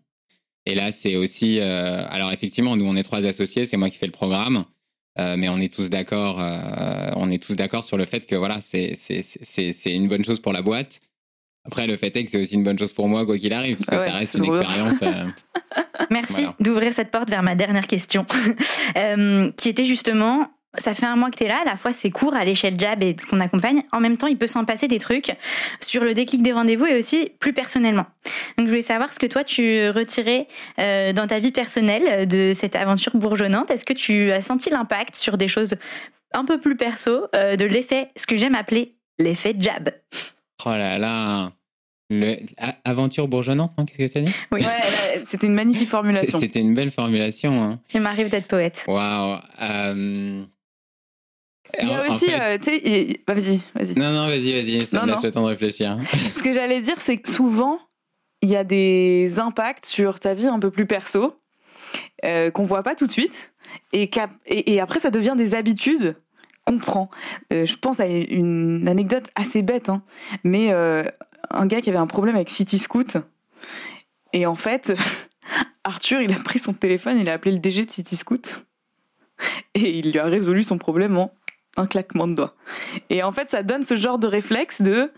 [0.67, 1.59] Et là, c'est aussi.
[1.61, 4.65] euh, alors, effectivement, nous, on est trois associés, c'est moi qui fais le programme.
[5.19, 8.35] Euh, mais on est tous d'accord, euh, on est tous d'accord sur le fait que
[8.35, 8.97] voilà, c'est
[9.87, 11.01] une bonne chose pour la boîte.
[11.67, 13.77] Après, le fait est que c'est aussi une bonne chose pour moi, quoi qu'il arrive,
[13.77, 15.01] parce que ouais, ça reste une expérience.
[16.11, 16.57] Merci Voilà.
[16.61, 18.27] d'ouvrir cette porte vers ma dernière question,
[19.57, 22.11] qui était justement, ça fait un mois que tu es là, à la fois c'est
[22.11, 24.89] court à l'échelle Jab et ce qu'on accompagne, en même temps il peut s'en passer
[24.89, 25.35] des trucs
[25.81, 28.07] sur le déclic des rendez-vous et aussi plus personnellement.
[28.59, 32.53] Donc je voulais savoir ce que toi tu retirais euh, dans ta vie personnelle de
[32.55, 33.71] cette aventure bourgeonnante.
[33.71, 35.75] Est-ce que tu as senti l'impact sur des choses
[36.33, 39.91] un peu plus perso euh, de l'effet, ce que j'aime appeler l'effet Jab?
[40.67, 41.53] Oh là là,
[42.11, 44.35] le, a- aventure bourgeonnante, hein, qu'est-ce que tu as dit?
[44.51, 46.39] Oui, Ouais, c'était une magnifique formulation.
[46.41, 47.63] C'était une belle formulation.
[47.63, 47.79] Hein.
[47.95, 48.85] il m'arrive d'être poète.
[48.89, 49.39] Waouh.
[51.81, 53.99] Il y a aussi, euh, tu sais, vas-y, vas-y.
[53.99, 55.97] Non, non, vas-y, vas-y, ça me laisse le temps de réfléchir.
[56.35, 57.81] Ce que j'allais dire, c'est que souvent,
[58.43, 61.35] il y a des impacts sur ta vie un peu plus perso
[62.25, 63.55] euh, qu'on voit pas tout de suite,
[63.93, 64.11] et,
[64.47, 66.17] et, après ça devient des habitudes
[66.67, 67.11] qu'on prend.
[67.53, 70.03] Euh, je pense à une anecdote assez bête, hein,
[70.43, 71.05] mais euh,
[71.51, 73.17] un gars qui avait un problème avec City Scoot,
[74.33, 74.95] et en fait,
[75.85, 78.67] Arthur, il a pris son téléphone, il a appelé le DG de City Scoot,
[79.75, 81.33] et il lui a résolu son problème en
[81.77, 82.55] un claquement de doigts.
[83.11, 85.13] Et en fait, ça donne ce genre de réflexe de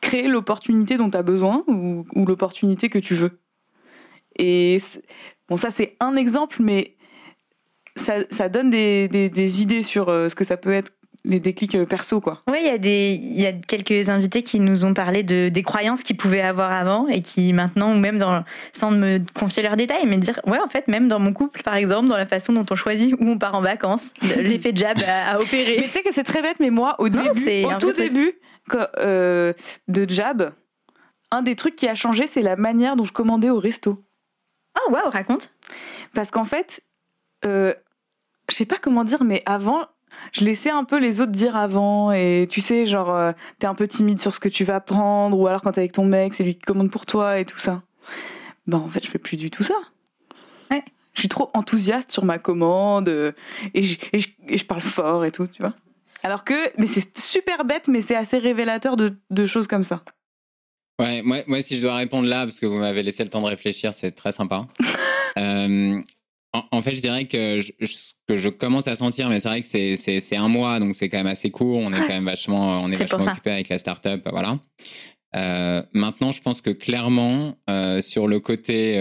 [0.00, 3.38] créer l'opportunité dont tu as besoin ou, l'opportunité que tu veux.
[4.36, 4.78] Et
[5.48, 6.96] bon, ça c'est un exemple, mais
[7.96, 10.92] ça, ça donne des, des, idées sur euh, ce que ça peut être
[11.24, 12.42] les déclics euh, perso quoi.
[12.48, 15.48] Oui, il y a des il y a quelques invités qui nous ont parlé de
[15.48, 19.62] des croyances qu'ils pouvaient avoir avant et qui maintenant ou même dans sans me confier
[19.62, 22.26] leurs détails mais dire ouais en fait même dans mon couple par exemple dans la
[22.26, 25.76] façon dont on choisit où on part en vacances l'effet jab a, opéré.
[25.80, 28.34] Mais tu sais que c'est très bête mais moi au début au tout début
[28.98, 29.52] euh,
[29.88, 30.52] de Jab,
[31.30, 34.04] un des trucs qui a changé, c'est la manière dont je commandais au resto.
[34.78, 35.52] Oh, waouh, raconte.
[36.14, 36.82] Parce qu'en fait,
[37.44, 37.74] euh,
[38.48, 39.86] je sais pas comment dire, mais avant,
[40.32, 42.12] je laissais un peu les autres dire avant.
[42.12, 45.38] Et tu sais, genre, euh, t'es un peu timide sur ce que tu vas prendre,
[45.38, 47.58] ou alors quand t'es avec ton mec, c'est lui qui commande pour toi et tout
[47.58, 47.82] ça.
[48.66, 49.74] Ben, en fait, je fais plus du tout ça.
[50.70, 50.84] Ouais.
[51.14, 53.08] Je suis trop enthousiaste sur ma commande,
[53.74, 55.74] et je parle fort et tout, tu vois.
[56.22, 60.02] Alors que, mais c'est super bête, mais c'est assez révélateur de, de, choses comme ça.
[61.00, 63.42] Ouais, moi, moi, si je dois répondre là, parce que vous m'avez laissé le temps
[63.42, 64.60] de réfléchir, c'est très sympa.
[65.38, 66.00] euh,
[66.52, 67.72] en, fait, je dirais que je,
[68.28, 71.18] que je commence à sentir, mais c'est vrai que c'est un mois, donc c'est quand
[71.18, 71.78] même assez court.
[71.78, 74.58] On est quand même vachement, on est, vachement occupé avec la startup, voilà.
[75.34, 78.94] Euh, maintenant, je pense que clairement, euh, sur le côté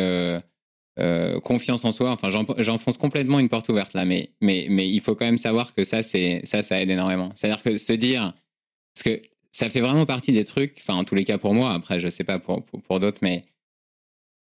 [1.00, 2.12] euh, confiance en soi.
[2.12, 5.74] Enfin, j'enfonce complètement une porte ouverte là, mais, mais, mais il faut quand même savoir
[5.74, 7.32] que ça, ça, ça aide énormément.
[7.36, 8.34] C'est-à-dire que se dire,
[8.94, 11.74] parce que ça fait vraiment partie des trucs, enfin, en tous les cas pour moi,
[11.74, 13.42] après, je sais pas pour, pour, d'autres, mais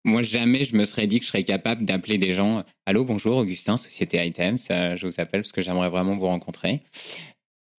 [0.04, 2.62] moi, jamais je me serais dit que je serais capable d'appeler des gens.
[2.86, 6.82] Allô, bonjour, Augustin, Société Items, je vous appelle parce que j'aimerais vraiment vous rencontrer.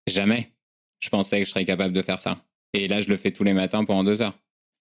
[0.06, 0.50] Jamais
[1.00, 2.36] je pensais que je serais capable de faire ça.
[2.72, 4.34] Et là, je le fais tous les matins pendant deux heures.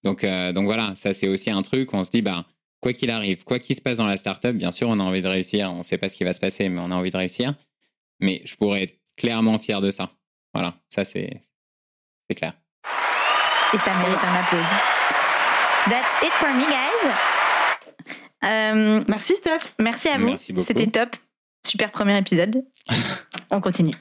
[0.04, 2.46] Donc, euh, donc voilà, ça c'est aussi un truc où on se dit, bah,
[2.82, 5.22] quoi qu'il arrive, quoi qu'il se passe dans la startup, bien sûr, on a envie
[5.22, 5.72] de réussir.
[5.72, 7.54] On ne sait pas ce qui va se passer, mais on a envie de réussir.
[8.20, 10.12] Mais je pourrais être clairement fier de ça.
[10.54, 11.42] Voilà, ça c'est
[12.36, 12.54] clair.
[13.74, 14.78] Et ça mérite un applaudissement.
[15.88, 17.14] That's it for me, guys.
[18.44, 19.76] Euh, merci, Steph.
[19.80, 20.36] Merci à vous.
[20.38, 21.16] C'était top.
[21.66, 22.66] Super premier épisode.
[23.52, 23.96] on continue.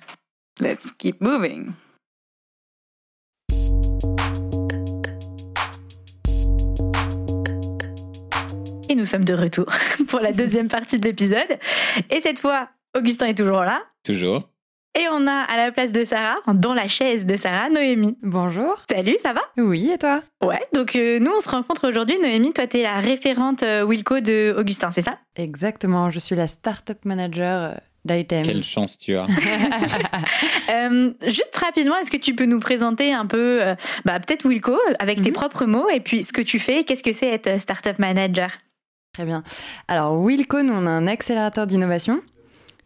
[0.60, 1.72] Let's keep moving.
[8.88, 9.66] Et nous sommes de retour
[10.08, 11.58] pour la deuxième partie de l'épisode.
[12.08, 13.82] Et cette fois, Augustin est toujours là.
[14.02, 14.48] Toujours.
[14.96, 18.16] Et on a à la place de Sarah, dans la chaise de Sarah, Noémie.
[18.22, 18.76] Bonjour.
[18.88, 19.40] Salut, ça va?
[19.56, 20.22] Oui, et toi?
[20.40, 22.16] Ouais, donc euh, nous on se rencontre aujourd'hui.
[22.20, 25.18] Noémie, toi tu es la référente euh, Wilco de Augustin, c'est ça?
[25.34, 28.46] Exactement, je suis la startup manager euh, d'Items.
[28.46, 29.26] Quelle chance tu as.
[31.26, 33.62] juste rapidement, est-ce que tu peux nous présenter un peu,
[34.04, 35.34] bah, peut-être Wilco, avec tes mhm.
[35.34, 38.52] propres mots, et puis ce que tu fais, qu'est-ce que c'est être startup manager?
[39.12, 39.42] Très bien.
[39.88, 42.22] Alors, Wilco, nous, on a un accélérateur d'innovation.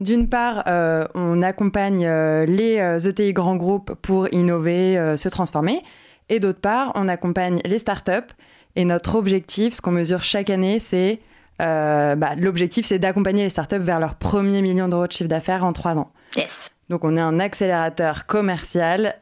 [0.00, 5.28] D'une part, euh, on accompagne euh, les ETI euh, e grands groupes pour innover, se
[5.28, 5.82] transformer.
[6.28, 8.32] Et d'autre part, on accompagne les startups.
[8.76, 11.20] Et notre objectif, ce qu'on mesure chaque année, c'est
[11.58, 15.72] bah, l'objectif, c'est d'accompagner les startups vers leur premier million d'euros de chiffre d'affaires en
[15.72, 16.12] trois ans.
[16.36, 16.70] Yes.
[16.88, 19.16] Donc on est un accélérateur commercial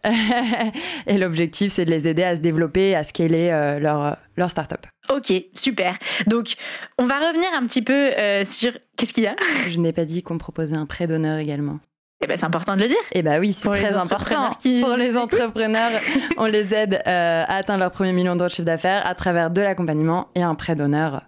[1.07, 4.87] et l'objectif c'est de les aider à se développer, à scaler euh, leur, leur startup.
[5.09, 5.97] Ok, super.
[6.27, 6.55] Donc
[6.99, 8.73] on va revenir un petit peu euh, sur...
[8.97, 9.37] Qu'est-ce qu'il y a?
[9.69, 11.81] Je n'ai pas dit qu'on proposait un prêt d'honneur également.
[12.23, 12.97] Eh ben, c'est important de le dire.
[13.13, 14.57] Eh ben oui, c'est très important.
[14.81, 15.93] Pour les entrepreneurs,
[16.39, 19.51] on les aide euh, à atteindre leur premier million d'euros de chiffre d'affaires à travers
[19.51, 21.25] de l'accompagnement et un prêt d'honneur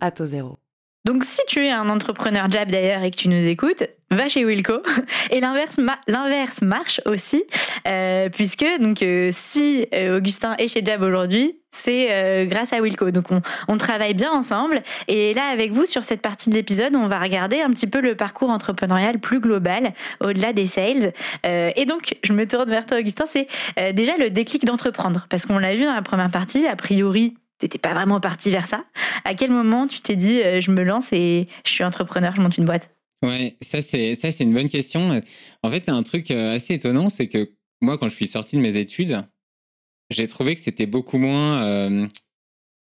[0.00, 0.58] à taux zéro.
[1.06, 4.44] Donc si tu es un entrepreneur Jab d'ailleurs et que tu nous écoutes, va chez
[4.44, 4.82] Wilco.
[5.30, 7.44] Et l'inverse, l'inverse marche aussi,
[7.86, 13.12] euh, puisque donc euh, si euh, Augustin est chez Jab aujourd'hui, c'est grâce à Wilco.
[13.12, 14.82] Donc on, on, travaille bien ensemble.
[15.06, 18.00] Et là avec vous sur cette partie de l'épisode, on va regarder un petit peu
[18.00, 21.12] le parcours entrepreneurial plus global, au-delà des sales.
[21.44, 23.46] et donc je me tourne vers toi Augustin, c'est
[23.92, 26.66] déjà le déclic d'entreprendre, parce qu'on l'a vu dans la première partie.
[26.66, 28.84] A priori, t'étais pas vraiment parti vers ça.
[29.24, 32.40] À quel moment tu t'es dit euh, je me lance et je suis entrepreneur, je
[32.40, 32.90] monte une boîte?
[33.22, 35.20] Ouais, ça c'est ça c'est une bonne question.
[35.62, 38.60] En fait, un truc euh, assez étonnant, c'est que moi quand je suis sorti de
[38.60, 39.22] mes études,
[40.10, 42.06] j'ai trouvé que c'était beaucoup moins euh,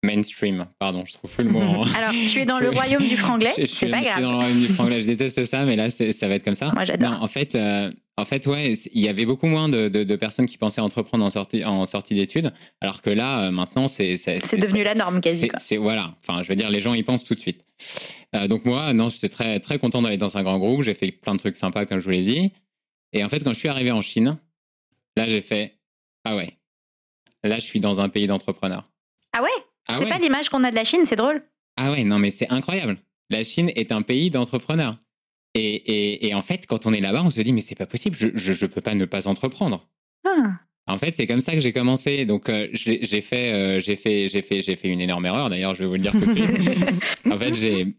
[0.06, 0.66] mainstream.
[0.80, 1.60] Pardon, je trouve plus le mot.
[1.62, 4.22] en- Alors, tu es dans le royaume du franglais, c'est pas Je suis grave.
[4.22, 5.00] dans le royaume du franglais.
[5.02, 6.72] Je déteste ça, mais là, ça va être comme ça.
[6.74, 7.22] Moi, j'adore.
[7.22, 10.46] En fait, euh, en fait, ouais, il y avait beaucoup moins de, de- de personnes
[10.46, 14.58] qui pensaient entreprendre en sortie, en sortie d'études, alors que là, euh, maintenant, c'est C'est
[14.58, 15.50] devenu la norme quasi.
[15.58, 16.16] c'est- voilà.
[16.26, 17.62] Enfin, je veux dire, les gens y pensent tout de suite.
[18.36, 20.82] Euh, donc moi, non, j'étais très très content d'aller dans un grand groupe.
[20.82, 22.52] J'ai fait plein de trucs sympas, comme je vous l'ai dit.
[23.14, 24.38] Et en fait, quand je suis arrivé en Chine,
[25.18, 25.76] là, j'ai fait
[26.26, 26.50] ah ouais.
[27.44, 28.84] Là, je suis dans un pays d'entrepreneurs.
[29.32, 29.50] Ah ouais?
[29.88, 30.10] Ah C'est ouais.
[30.10, 31.44] pas l'image qu'on a de la Chine, c'est drôle.
[31.78, 32.98] Ah ouais, non, mais c'est incroyable.
[33.30, 34.96] La Chine est un pays d'entrepreneurs.
[35.54, 37.86] Et, et, et en fait, quand on est là-bas, on se dit, mais c'est pas
[37.86, 39.88] possible, je, je, je peux pas ne pas entreprendre.
[40.26, 40.54] Ah.
[40.88, 42.26] En fait, c'est comme ça que j'ai commencé.
[42.26, 45.50] Donc, euh, j'ai fait, euh, j'ai fait, j'ai fait, j'ai fait une énorme erreur.
[45.50, 46.92] D'ailleurs, je vais vous le dire tout de suite.
[47.32, 47.96] en fait, j'ai,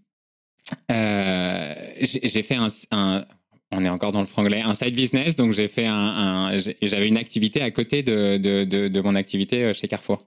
[0.91, 3.25] euh, j'ai fait un, un-
[3.73, 5.35] on est encore dans le franglais, un side business.
[5.35, 9.65] Donc, j'ai fait un, j'avais une activité à côté de, de, de, de mon activité
[9.65, 10.27] euh, chez Carrefour.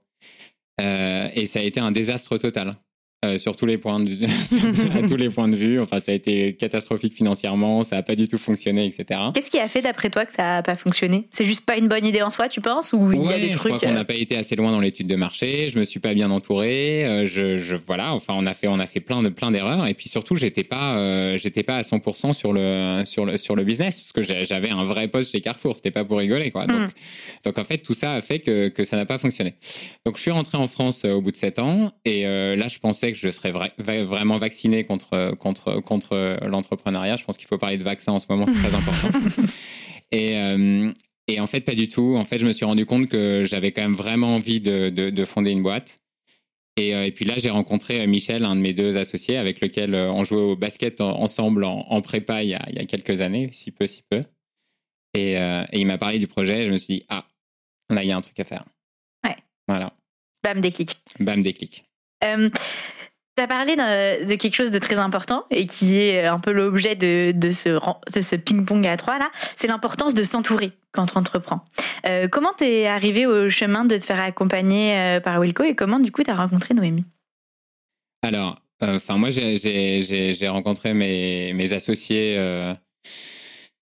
[0.80, 2.76] Euh, et ça a été un désastre total.
[3.24, 4.12] Euh, sur tous les points de
[5.04, 5.78] à tous les points de vue.
[5.80, 9.20] Enfin, ça a été catastrophique financièrement, ça n'a pas du tout fonctionné, etc.
[9.34, 11.26] Qu'est-ce qui a fait d'après toi que ça a pas fonctionné?
[11.30, 12.92] C'est juste pas une bonne idée en soi, tu penses?
[12.94, 13.74] Ou il y a des je trucs.
[13.74, 15.68] crois qu'on euh, n'a pas été assez loin dans l'étude de marché.
[15.68, 17.04] Je me suis pas bien entouré.
[17.04, 18.14] euh, je, je- voilà.
[18.14, 19.86] Enfin, on a fait, on a fait plein de plein d'erreurs.
[19.86, 23.54] Et puis surtout, j'étais pas, euh, j'étais pas à 100% sur le sur le sur
[23.54, 25.76] le business parce que j'avais un vrai poste chez Carrefour.
[25.76, 26.66] C'était pas pour rigoler, quoi.
[26.66, 26.88] Donc, Hmm.
[27.44, 29.54] donc en fait, tout ça a fait que que ça n'a pas fonctionné.
[30.06, 31.92] Donc, je suis rentré en France euh, au bout de sept ans.
[32.06, 33.72] Et euh, là, je pensais que je serais vra-
[34.04, 37.16] vraiment vacciné contre contre contre l'entrepreneuriat.
[37.16, 38.46] Je pense qu'il faut parler de vaccin en ce moment.
[38.46, 39.08] C'est très important.
[40.12, 40.90] Et, euh,
[41.28, 42.16] et en fait, pas du tout.
[42.18, 45.10] En fait, je me suis rendu compte que j'avais quand même vraiment envie de, de-
[45.10, 45.98] de fonder une boîte.
[46.76, 49.60] Et, euh, et puis là, j'ai rencontré euh, Michel, un de mes deux associés, avec
[49.60, 52.80] lequel on jouait au basket en- ensemble en, en prépa il y, a, il y
[52.80, 54.22] a quelques années, si peu, si peu.
[55.14, 56.62] Et, euh, et il m'a parlé du projet.
[56.64, 57.20] Et je me suis dit, ah,
[57.90, 58.64] là, il y a un truc à faire.
[59.24, 59.36] Ouais.
[59.68, 59.92] Voilà.
[60.42, 60.96] Bam, déclic.
[61.20, 61.84] Bam, déclic.
[62.24, 62.48] Euh,
[63.40, 66.94] tu as parlé de, quelque chose de très important et qui est un peu l'objet
[66.94, 71.64] de, ce, ping-pong à trois là, c'est l'importance de s'entourer quand tu entreprends.
[72.06, 76.00] Euh, comment t'es arrivé au chemin de te faire accompagner euh, par Wilco et comment
[76.00, 77.06] du coup tu as rencontré Noémie?
[78.22, 82.74] Alors, euh, enfin, moi, j'ai- rencontré mes, associés euh,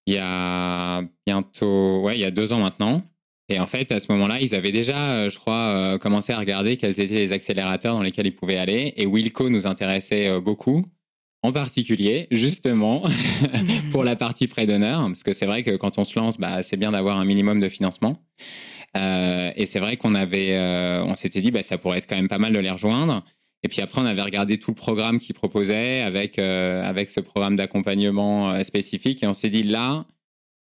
[0.07, 3.03] il y a bientôt, ouais, il y a deux ans maintenant.
[3.51, 6.39] Et en fait, à ce moment-là, ils avaient déjà, euh, je crois, euh, commencé à
[6.39, 8.93] regarder quels étaient les accélérateurs dans lesquels ils pouvaient aller.
[8.97, 10.85] Et Wilco nous intéressait euh, beaucoup,
[11.43, 13.03] en particulier, justement,
[13.91, 15.01] pour la partie prêt d'honneur.
[15.07, 17.59] Parce que c'est vrai que quand on se lance, bah, c'est bien d'avoir un minimum
[17.59, 18.17] de financement.
[18.95, 20.59] Et c'est vrai qu'on avait,
[21.05, 23.23] on s'était dit, bah, ça pourrait être quand même pas mal de les rejoindre.
[23.63, 27.55] Et puis après, on avait regardé tout le programme qu'ils proposaient avec, avec ce programme
[27.55, 29.23] d'accompagnement spécifique.
[29.23, 30.05] Et on s'est dit, là,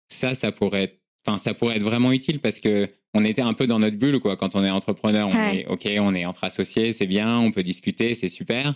[0.08, 3.54] ça, ça pourrait être, enfin, ça pourrait être vraiment utile parce que on était un
[3.54, 4.36] peu dans notre bulle, quoi.
[4.36, 5.60] Quand on est entrepreneur, on Ouais.
[5.62, 8.74] est, OK, on est entre associés, c'est bien, on peut discuter, c'est super.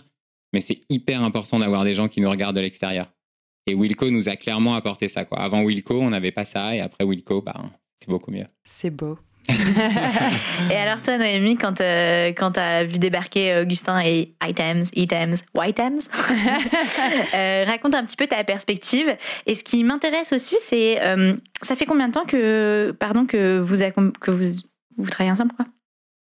[0.53, 3.11] Mais c'est hyper important d'avoir des gens qui nous regardent de l'extérieur.
[3.67, 5.39] Et Wilco nous a clairement apporté ça, quoi.
[5.39, 6.75] Avant Wilco, on n'avait pas ça.
[6.75, 7.55] Et après Wilco, bah,
[7.99, 8.45] c'est beaucoup mieux.
[8.63, 9.17] C'est beau.
[10.71, 15.43] Et alors toi Noémie, quand, euh, quand tu as vu débarquer Augustin et Items, Items,
[15.55, 15.99] Whitems,
[17.33, 19.15] euh, raconte un petit peu ta perspective.
[19.45, 23.59] Et ce qui m'intéresse aussi, c'est euh, ça fait combien de temps que, pardon, que
[23.59, 23.77] vous,
[24.19, 24.61] que vous,
[24.97, 25.65] vous travaillez ensemble quoi?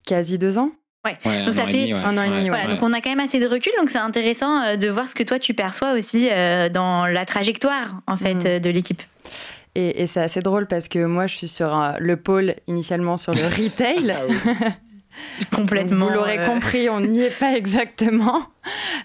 [0.07, 0.70] Quasi deux ans
[1.07, 2.00] Ouais, Donc ça fait demi, ouais.
[2.00, 2.70] un an et demi, Ouais, Voilà, ouais.
[2.74, 5.14] donc on a quand même assez de recul, donc c'est intéressant euh, de voir ce
[5.14, 8.61] que toi tu perçois aussi euh, dans la trajectoire en fait Mm.
[8.61, 9.03] de l'équipe.
[9.75, 13.33] Et, et c'est assez drôle parce que moi, je suis sur le pôle initialement sur
[13.33, 14.11] le retail.
[14.17, 14.37] Ah oui.
[15.55, 15.99] Complètement.
[16.07, 18.43] Donc, vous l'aurez euh, compris, on n'y est pas exactement.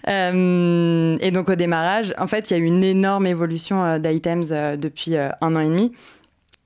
[0.08, 3.98] Euh, et donc au démarrage, en fait, il y a eu une énorme évolution euh,
[3.98, 5.92] d'Items euh, depuis euh, un an et demi.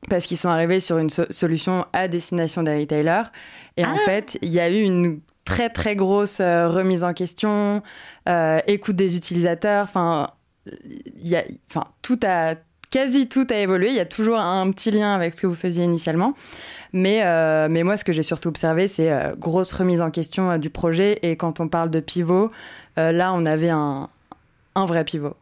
[0.08, 3.24] Parce qu'ils sont arrivés sur une so- solution à destination des retailers.
[3.76, 4.04] Et en Ah.
[4.04, 7.82] fait, il y a eu une très très grosse euh, remise en question,
[8.28, 9.82] euh, écoute des utilisateurs.
[9.82, 10.30] Enfin,
[11.16, 12.54] il y a, enfin, tout a
[12.94, 13.88] quasi tout a évolué.
[13.88, 16.34] Il y a toujours un petit lien avec ce que vous faisiez initialement.
[16.92, 20.52] Mais, euh, mais moi, ce que j'ai surtout observé, c'est euh, grosse remise en question
[20.52, 21.18] euh, du projet.
[21.22, 22.48] Et quand on parle de pivot,
[22.98, 24.08] euh, là, on avait un,
[24.76, 25.34] un vrai pivot.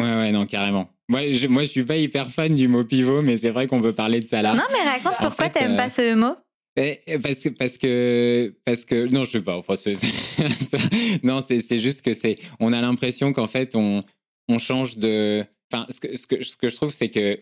[0.00, 0.88] Ouais, ouais, non, carrément.
[1.10, 3.82] Moi je, moi, je suis pas hyper fan du mot pivot, mais c'est vrai qu'on
[3.82, 4.54] peut parler de ça là.
[4.54, 6.36] Non mais raconte En pourquoi t'aimes euh, pas ce mot
[6.78, 9.58] Eh, eh, Parce que, parce que, parce que, non, je sais pas.
[9.58, 9.74] Enfin,
[11.22, 14.00] non, c'est, c'est juste que c'est, on a l'impression qu'en fait, on,
[14.48, 15.44] on change de.
[15.72, 17.40] Enfin, ce que, ce que, ce que je trouve, c'est que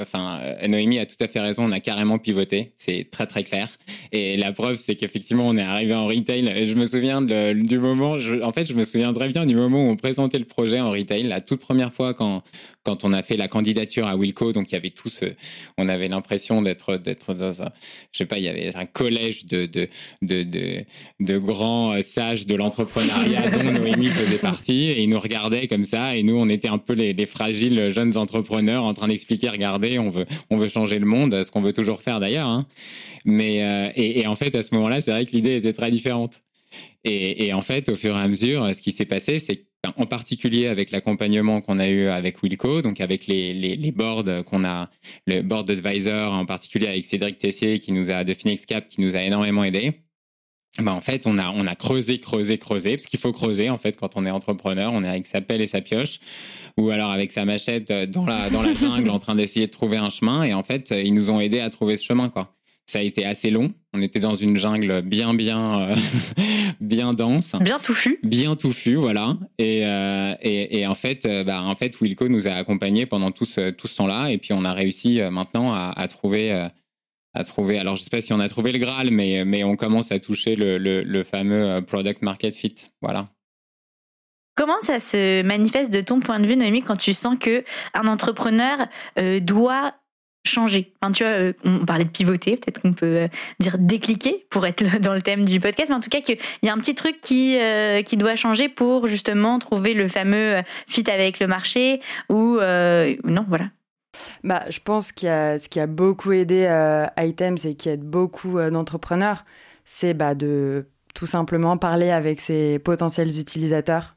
[0.00, 3.68] enfin, Noémie a tout à fait raison, on a carrément pivoté, c'est très très clair.
[4.12, 6.64] Et la preuve, c'est qu'effectivement, on est arrivé en retail.
[6.64, 9.90] Je me souviens du moment, en fait, je me souviens très bien du moment où
[9.90, 12.42] on présentait le projet en retail, la toute première fois quand,
[12.82, 14.52] quand on a fait la candidature à Wilco.
[14.52, 15.26] Donc, il y avait tout ce,
[15.78, 17.70] on avait l'impression d'être, d'être dans un,
[18.12, 19.88] je sais pas, il y avait un collège de, de,
[20.22, 20.84] de,
[21.20, 24.90] de, grands sages de l'entrepreneuriat dont Noémie faisait partie.
[24.90, 26.16] Et ils nous regardaient comme ça.
[26.16, 29.98] Et nous, on était un peu les, les fragiles jeunes entrepreneurs en train d'expliquer, regardez,
[29.98, 32.48] on veut, on veut changer le monde, ce qu'on veut toujours faire d'ailleurs.
[32.48, 32.66] Hein.
[33.24, 36.42] Mais, euh, et, en fait, à ce moment-là, c'est vrai que l'idée était très différente.
[37.04, 40.68] Et, en fait, au fur et à mesure, ce qui s'est passé, c'est en particulier
[40.68, 44.88] avec l'accompagnement qu'on a eu avec Wilco, donc avec les, les, boards qu'on a,
[45.26, 49.00] le board advisor, en particulier avec Cédric Tessier qui nous a de Phoenix Cap, qui
[49.00, 49.92] nous a énormément aidé.
[50.78, 53.76] Ben en fait, on a, on a creusé, creusé, creusé, parce qu'il faut creuser, en
[53.76, 56.18] fait, quand on est entrepreneur, on est avec sa pelle et sa pioche,
[56.78, 59.98] ou alors avec sa machette dans la, dans la jungle en train d'essayer de trouver
[59.98, 62.54] un chemin, et en fait, ils nous ont aidés à trouver ce chemin, quoi.
[62.86, 63.72] Ça a été assez long.
[63.94, 65.96] On était dans une jungle bien, bien, euh,
[66.80, 67.54] bien dense.
[67.60, 68.18] Bien touffue.
[68.22, 69.36] Bien touffue, voilà.
[69.58, 73.30] Et, euh, et, et, en fait, euh, bah, en fait, Wilco nous a accompagnés pendant
[73.30, 74.30] tout ce, tout ce temps-là.
[74.30, 76.66] Et puis, on a réussi maintenant à, à trouver,
[77.34, 77.78] à trouver.
[77.78, 80.18] Alors, je sais pas si on a trouvé le Graal, mais, mais on commence à
[80.18, 82.74] toucher le, le, fameux product market fit.
[83.00, 83.26] Voilà.
[84.54, 87.64] Comment ça se manifeste de ton point de vue, Noémie, quand tu sens que
[87.94, 88.86] un entrepreneur
[89.40, 89.94] doit
[90.46, 90.92] changer?
[91.00, 93.28] Enfin, tu vois, euh, on parlait de pivoter, peut-être qu'on peut euh,
[93.60, 96.68] dire décliquer pour être dans le thème du podcast, mais en tout cas qu'il y
[96.68, 101.08] a un petit truc qui euh, qui doit changer pour justement trouver le fameux fit
[101.10, 103.66] avec le marché ou non, voilà.
[104.44, 106.66] Bah, je pense qu'il ce qui a beaucoup aidé
[107.16, 109.44] Items et qui aide beaucoup d'entrepreneurs,
[109.84, 114.16] c'est bah, de tout simplement parler avec ses potentiels utilisateurs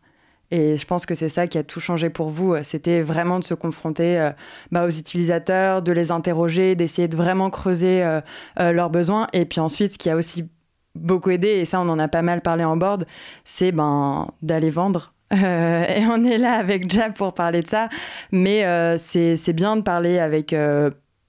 [0.51, 2.55] et je pense que c'est ça qui a tout changé pour vous.
[2.63, 4.31] C'était vraiment de se confronter euh,
[4.71, 8.21] bah, aux utilisateurs, de les interroger, d'essayer de vraiment creuser euh,
[8.59, 9.27] euh, leurs besoins.
[9.33, 10.47] Et puis ensuite, ce qui a aussi
[10.95, 13.05] beaucoup aidé, et ça on en a pas mal parlé en board,
[13.43, 15.14] c'est ben, d'aller vendre.
[15.35, 17.89] Et on est là avec Jab pour parler de ça.
[18.31, 18.65] Mais
[18.97, 20.55] c'est bien de parler avec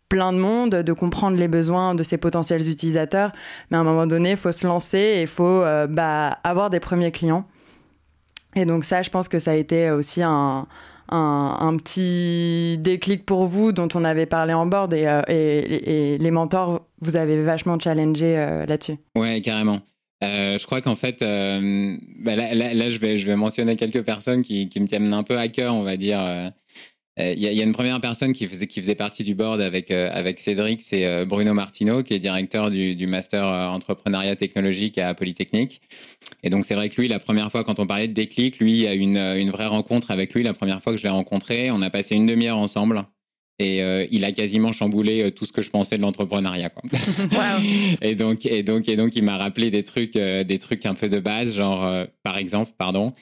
[0.08, 3.32] plein de monde, de comprendre les besoins de ses potentiels utilisateurs.
[3.70, 6.80] Mais à un moment donné, il faut se lancer et il faut bah, avoir des
[6.80, 7.46] premiers clients.
[8.54, 10.66] Et donc ça, je pense que ça a été aussi un,
[11.08, 16.30] un, petit déclic pour vous dont on avait parlé en board et, euh, et, les
[16.30, 18.96] mentors, vous avez vachement challengé euh, là-dessus.
[19.14, 19.80] Ouais, carrément.
[20.24, 25.12] Euh, je crois qu'en fait, bah là, je, vais, mentionner quelques personnes qui, me tiennent
[25.12, 26.52] un peu à cœur, on va dire.
[27.18, 30.38] Il y, a une première personne qui faisait, qui faisait partie du board avec, avec
[30.38, 35.80] Cédric, c'est Bruno Martino, qui est directeur du, master entrepreneuriat technologique à Polytechnique.
[36.42, 38.72] Et donc, c'est vrai que lui, la première fois, quand on parlait de déclic, lui,
[38.72, 40.42] il y a une, une vraie rencontre avec lui.
[40.42, 43.06] La première fois que je l'ai rencontré, on a passé une demi-heure ensemble.
[43.58, 46.68] Et euh, il a quasiment chamboulé euh, tout ce que je pensais de l'entrepreneuriat.
[46.68, 46.82] Quoi.
[48.02, 50.94] et donc, et donc, et donc, il m'a rappelé des trucs, euh, des trucs un
[50.94, 51.90] peu de base, genre,
[52.22, 53.12] par exemple, pardon,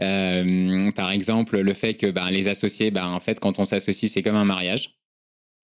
[0.00, 4.22] par exemple, le fait que ben, les associés, ben, en fait, quand on s'associe, c'est
[4.22, 4.98] comme un mariage.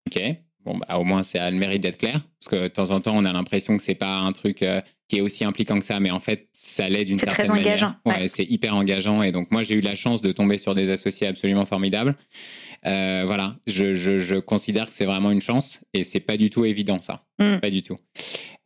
[0.08, 0.22] Ok.
[0.66, 3.00] Bon, bah, au moins, c'est à le mérite d'être clair, parce que de temps en
[3.00, 4.66] temps, on a l'impression que c'est pas un truc
[5.08, 7.64] qui est aussi impliquant que ça, mais en fait, ça l'est d'une certaine manière.
[7.64, 7.96] C'est très engageant.
[8.22, 9.24] Ouais, c'est hyper engageant.
[9.24, 12.16] Et donc, moi, j'ai eu la chance de tomber sur des associés absolument formidables.
[12.86, 16.50] Euh, voilà, je, je, je, considère que c'est vraiment une chance et c'est pas du
[16.50, 17.58] tout évident ça, mm.
[17.58, 17.98] pas du tout.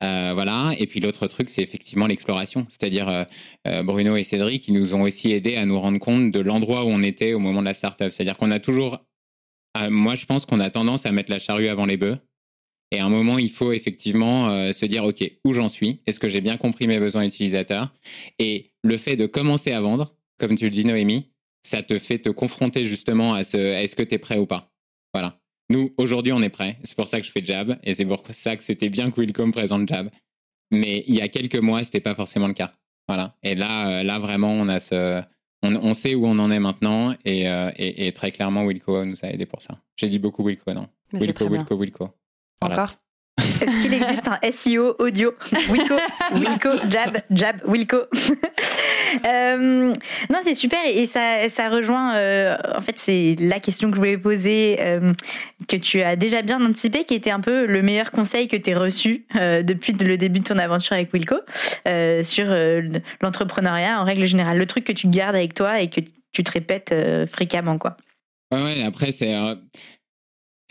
[0.04, 3.26] Euh, voilà, et puis l'autre truc, c'est effectivement l'exploration, c'est-à-dire
[3.68, 6.84] euh, Bruno et Cédric qui nous ont aussi aidés à nous rendre compte de l'endroit
[6.84, 8.12] où on était au moment de la startup.
[8.12, 9.00] C'est-à-dire qu'on a toujours,
[9.90, 12.18] moi, je pense qu'on a tendance à mettre la charrue avant les bœufs.
[12.92, 16.02] Et à un moment, il faut effectivement euh, se dire, OK, où j'en suis?
[16.08, 17.94] Est-ce que j'ai bien compris mes besoins utilisateurs?
[18.38, 21.31] Et le fait de commencer à vendre, comme tu le dis, Noémie,
[21.64, 24.72] ça te fait te confronter justement à ce, est-ce que tu es prêt ou pas
[25.14, 25.40] Voilà.
[25.70, 26.78] Nous, aujourd'hui, on est prêt.
[26.84, 27.78] C'est pour ça que je fais Jab.
[27.84, 30.10] Et c'est pour ça que c'était bien que Willcom présente Jab.
[30.72, 32.74] Mais il y a quelques mois, c'était pas forcément le cas.
[33.08, 33.36] Voilà.
[33.44, 35.22] Et là, euh, là vraiment, on a ce,
[35.64, 37.16] on, sait où on en est maintenant.
[37.26, 39.80] Et, euh, et, très clairement, Wilco nous a aidé pour ça.
[39.96, 42.10] J'ai dit beaucoup Wilco, non Wilco, Wilco, Wilco.
[42.62, 42.96] Encore?
[43.62, 45.34] Est-ce qu'il existe un SEO audio?
[45.70, 45.96] Wilco,
[46.36, 47.98] Wilco, Jab, Jab, Wilco.
[49.26, 49.94] euh,
[50.30, 52.16] non, c'est super et ça, ça rejoint.
[52.16, 55.14] Euh, en fait, c'est la question que je voulais poser, euh,
[55.68, 58.74] que tu as déjà bien anticipé, qui était un peu le meilleur conseil que tu
[58.74, 61.36] as reçu depuis le début de ton aventure avec Wilco
[62.24, 62.46] sur
[63.22, 64.58] l'entrepreneuriat en règle générale.
[64.58, 66.02] Le truc que tu gardes avec toi et que
[66.32, 66.94] tu te répètes
[67.32, 67.98] fréquemment, quoi.
[68.52, 69.34] Ouais, ouais, après, c'est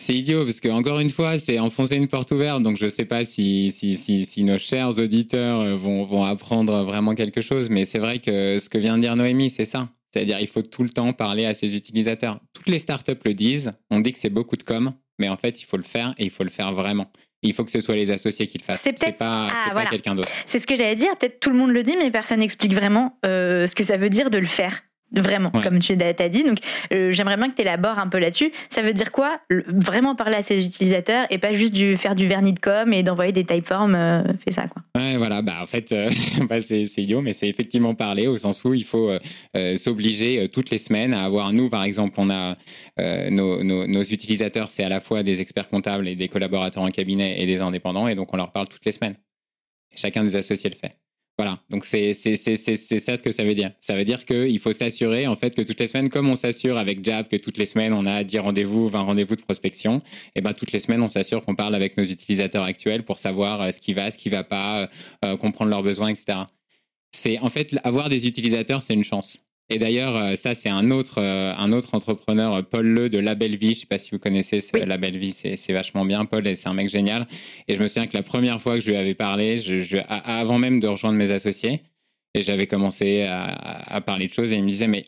[0.01, 2.61] c'est idiot parce que encore une fois, c'est enfoncer une porte ouverte.
[2.61, 6.23] Donc je ne sais pas si, si, si, si, nos chers auditeurs euh, vont, vont
[6.23, 9.65] apprendre vraiment quelque chose, mais c'est vrai que ce que vient de dire Noémie, c'est
[9.65, 9.89] ça.
[10.13, 12.39] C'est-à-dire il faut tout le temps parler à ses utilisateurs.
[12.53, 13.71] Toutes les startups le disent.
[13.89, 16.25] On dit que c'est beaucoup de com, mais en fait, il faut le faire et
[16.25, 17.09] il faut le faire vraiment.
[17.43, 18.81] Il faut que ce soit les associés qui le fassent.
[18.81, 20.29] C'est peut-être- pas, Ah, pas quelqu'un d'autre.
[20.45, 21.17] C'est ce que j'allais dire.
[21.17, 24.09] Peut-être tout le monde le dit, mais personne n'explique vraiment euh, ce que ça veut
[24.09, 24.83] dire de le faire.
[25.13, 25.61] Vraiment, Ouais.
[25.61, 26.43] comme tu as dit.
[26.43, 26.59] Donc,
[26.93, 28.51] euh, j'aimerais bien que tu élabores un peu là-dessus.
[28.69, 32.15] Ça veut dire quoi le- Vraiment parler à ses utilisateurs et pas juste du, faire
[32.15, 33.95] du vernis de com et d'envoyer des typeforms.
[33.95, 34.81] Euh, fais ça, quoi.
[34.95, 35.41] Ouais, voilà.
[35.41, 36.09] Bah, en fait, euh,
[36.49, 39.11] bah, c'est idiot, mais c'est effectivement parler au sens où il faut
[39.55, 41.51] euh, s'obliger toutes les semaines à avoir.
[41.51, 42.55] Nous, par exemple, on a
[43.29, 46.89] nos, nos- nos utilisateurs, c'est à la fois des experts comptables et des collaborateurs en
[46.89, 49.15] cabinet et des indépendants, et donc on leur parle toutes les semaines.
[49.95, 50.95] Chacun des associés le fait.
[51.37, 53.71] Voilà, donc c'est ça ce que ça veut dire.
[53.79, 56.77] Ça veut dire qu'il faut s'assurer en fait que toutes les semaines, comme on s'assure
[56.77, 60.01] avec Jab que toutes les semaines on a 10 rendez-vous, 20 rendez-vous de prospection,
[60.35, 63.61] et ben toutes les semaines on s'assure qu'on parle avec nos utilisateurs actuels pour savoir
[63.61, 64.87] euh, ce qui va, ce qui va pas,
[65.25, 66.39] euh, comprendre leurs besoins, etc.
[67.11, 69.39] C'est en fait avoir des utilisateurs, c'est une chance.
[69.73, 73.17] Et d'ailleurs, euh, ça c'est un autre euh, un autre entrepreneur, euh, Paul Le de
[73.17, 73.73] La Belle Vie.
[73.73, 74.85] Je sais pas si vous connaissez ce- Oui.
[74.85, 76.25] La Belle Vie, c'est vachement bien.
[76.25, 77.25] Paul, et c'est un mec génial.
[77.67, 79.97] Et je me souviens que la première fois que je lui avais parlé, je, je-
[79.97, 81.81] a- avant même de rejoindre mes associés,
[82.33, 85.05] et j'avais commencé à, parler de choses, et il me disait mais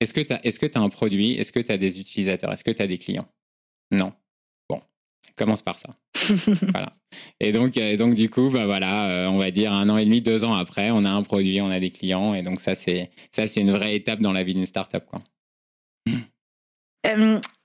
[0.00, 1.32] est-ce que tu as est-ce que tu as un produit?
[1.32, 2.52] Est-ce que tu as des utilisateurs?
[2.52, 3.26] Est-ce que tu as des clients?
[3.90, 4.12] Non.
[5.36, 5.90] Commence par ça.
[6.72, 6.88] voilà.
[7.40, 10.04] Et donc, euh, donc du coup, bah voilà, euh, on va dire un an et
[10.04, 12.74] demi, deux ans après, on a un produit, on a des clients, et donc ça
[12.74, 15.20] c'est c'est une vraie étape dans la vie d'une startup quoi.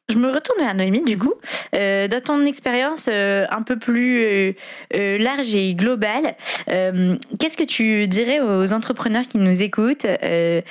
[0.09, 1.33] Je me retourne vers Noémie, du coup.
[1.73, 4.53] Euh, dans ton expérience euh, un peu plus euh,
[4.95, 6.35] euh, large et globale,
[6.69, 10.61] euh, qu'est-ce que tu dirais aux entrepreneurs qui nous écoutent, euh,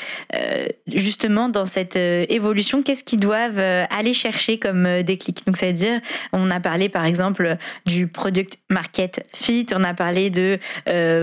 [0.87, 2.83] justement, dans cette évolution?
[2.83, 5.47] Qu'est-ce qu'ils doivent aller chercher comme déclic?
[5.47, 6.01] Donc, ça veut dire,
[6.33, 7.57] on a parlé, par exemple,
[7.87, 10.59] du product market fit, on a parlé de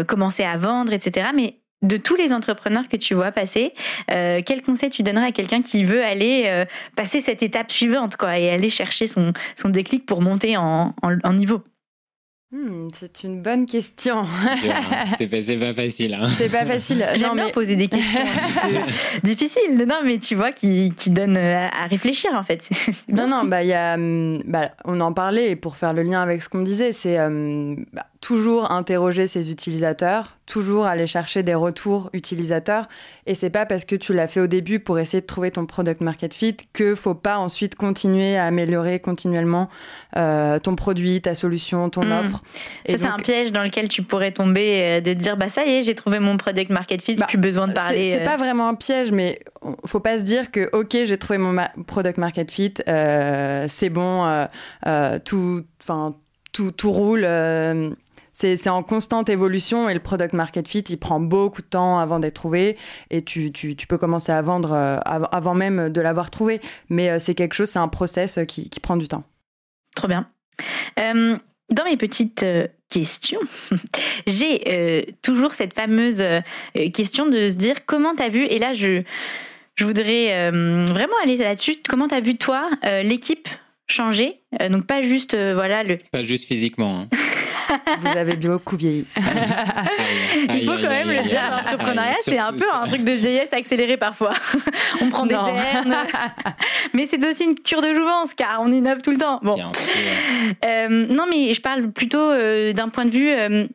[0.07, 1.29] commencer à vendre, etc.
[1.35, 3.73] Mais de tous les entrepreneurs que tu vois passer,
[4.11, 6.65] euh, quel conseil tu donnerais à quelqu'un qui veut aller euh,
[6.95, 11.17] passer cette étape suivante quoi, et aller chercher son, son déclic pour monter en, en,
[11.23, 11.61] en niveau?
[12.51, 14.23] Hmm, c'est une bonne question.
[14.23, 15.03] Dur, hein.
[15.19, 16.15] c'est pas, c'est pas facile.
[16.15, 16.27] hein.
[16.29, 17.05] C'est pas facile.
[17.13, 18.25] J'aime Non, bien mais poser des questions
[19.23, 22.63] difficiles, non mais tu vois, qui, qui donnent euh, à, à réfléchir en fait.
[22.71, 23.09] C'est- c'est.
[23.09, 26.01] Non, non, bah, il y a, hum, bah, on en parlait, et pour faire le
[26.01, 31.43] lien avec ce qu'on disait, c'est hum, bah, toujours interroger ses utilisateurs, toujours aller chercher
[31.43, 32.87] des retours utilisateurs.
[33.27, 35.67] Et c'est pas parce que tu l'as fait au début pour essayer de trouver ton
[35.67, 39.69] product market fit que faut pas ensuite continuer à améliorer continuellement
[40.17, 42.11] euh, ton produit, ta solution, ton Mm.
[42.13, 42.41] offre.
[42.87, 45.63] Et Ça, c'est un piège dans lequel tu pourrais tomber, euh, de dire, bah ça
[45.65, 48.13] y est, j'ai trouvé mon product market fit, Bah, plus besoin de parler.
[48.13, 49.39] C'est euh, pas vraiment un piège, mais
[49.85, 53.89] faut pas se dire que ok, j'ai trouvé mon ma- product market fit, euh, c'est
[53.89, 54.47] bon,
[55.25, 56.15] tout, enfin
[56.51, 57.27] tout, tout roule.
[58.39, 61.99] C'est c'est en constante évolution et le product market fit, il prend beaucoup de temps
[61.99, 62.77] avant d'être trouvé
[63.09, 66.61] et tu, tu, tu peux commencer à vendre euh, av- avant même de l'avoir trouvé.
[66.89, 69.23] Mais euh, c'est quelque chose, c'est un process euh, qui, qui prend du temps.
[69.95, 70.27] Trop bien.
[70.99, 71.35] Euh,
[71.69, 73.39] dans mes petites euh, questions,
[74.27, 76.41] j'ai euh, toujours cette fameuse euh,
[76.93, 79.03] question de se dire comment t'as vu, et là je,
[79.75, 83.47] je voudrais euh, vraiment aller là-dessus, comment t'as vu toi euh, l'équipe
[83.87, 85.97] changer, Euh, donc pas juste euh, voilà le.
[86.11, 87.01] Pas juste physiquement.
[87.01, 87.07] hein.
[87.99, 89.05] Vous avez beaucoup vieilli.
[90.49, 93.97] Il faut quand même le dire, l'entrepreneuriat c'est un peu un truc de vieillesse accéléré
[93.97, 94.33] parfois.
[95.01, 95.95] on prend des cernes,
[96.93, 99.39] mais c'est aussi une cure de jouvence car on innove tout le temps.
[99.43, 99.93] Bon, Bien sûr.
[100.65, 103.69] Euh, non, mais je parle plutôt euh, d'un point de vue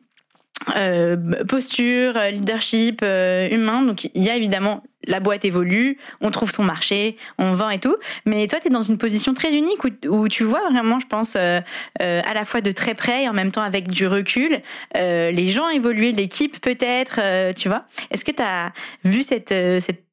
[0.75, 3.81] euh, posture, euh, leadership euh, humain.
[3.81, 7.79] Donc, il y a évidemment la boîte évolue, on trouve son marché, on vend et
[7.79, 7.95] tout.
[8.25, 11.05] Mais toi, tu es dans une position très unique où, où tu vois vraiment, je
[11.05, 11.59] pense, euh,
[11.99, 14.61] à la fois de très près et en même temps avec du recul,
[14.95, 17.19] les gens évoluer, l'équipe peut-être,
[17.53, 17.85] tu vois.
[18.09, 18.71] Est-ce que tu as
[19.03, 20.04] vu cette, cette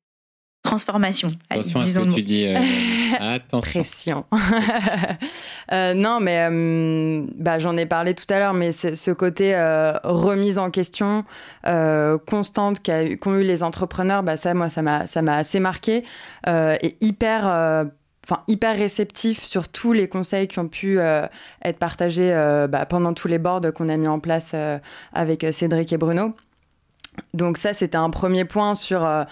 [0.63, 2.47] transformation Attention à ce disons que tu dis.
[2.47, 2.57] euh,
[3.21, 3.71] attention.
[3.83, 4.25] Pression.
[5.71, 9.93] Euh, non, mais euh, bah, j'en ai parlé tout à l'heure, mais ce côté euh,
[10.05, 11.25] remise en question
[11.67, 16.05] euh, constante qu'ont eu les entrepreneurs, bah, ça, moi, ça m'a ça m'a assez marqué
[16.49, 17.49] euh, et hyper.
[17.49, 17.85] euh,
[18.25, 21.27] Enfin, hyper réceptif sur tous les conseils qui ont pu euh,
[21.65, 24.79] être partagés euh, bah, pendant tous les boards qu'on a mis en place euh,
[25.13, 26.33] avec Cédric et Bruno.
[27.35, 29.25] Donc ça, c'était un premier point sur euh,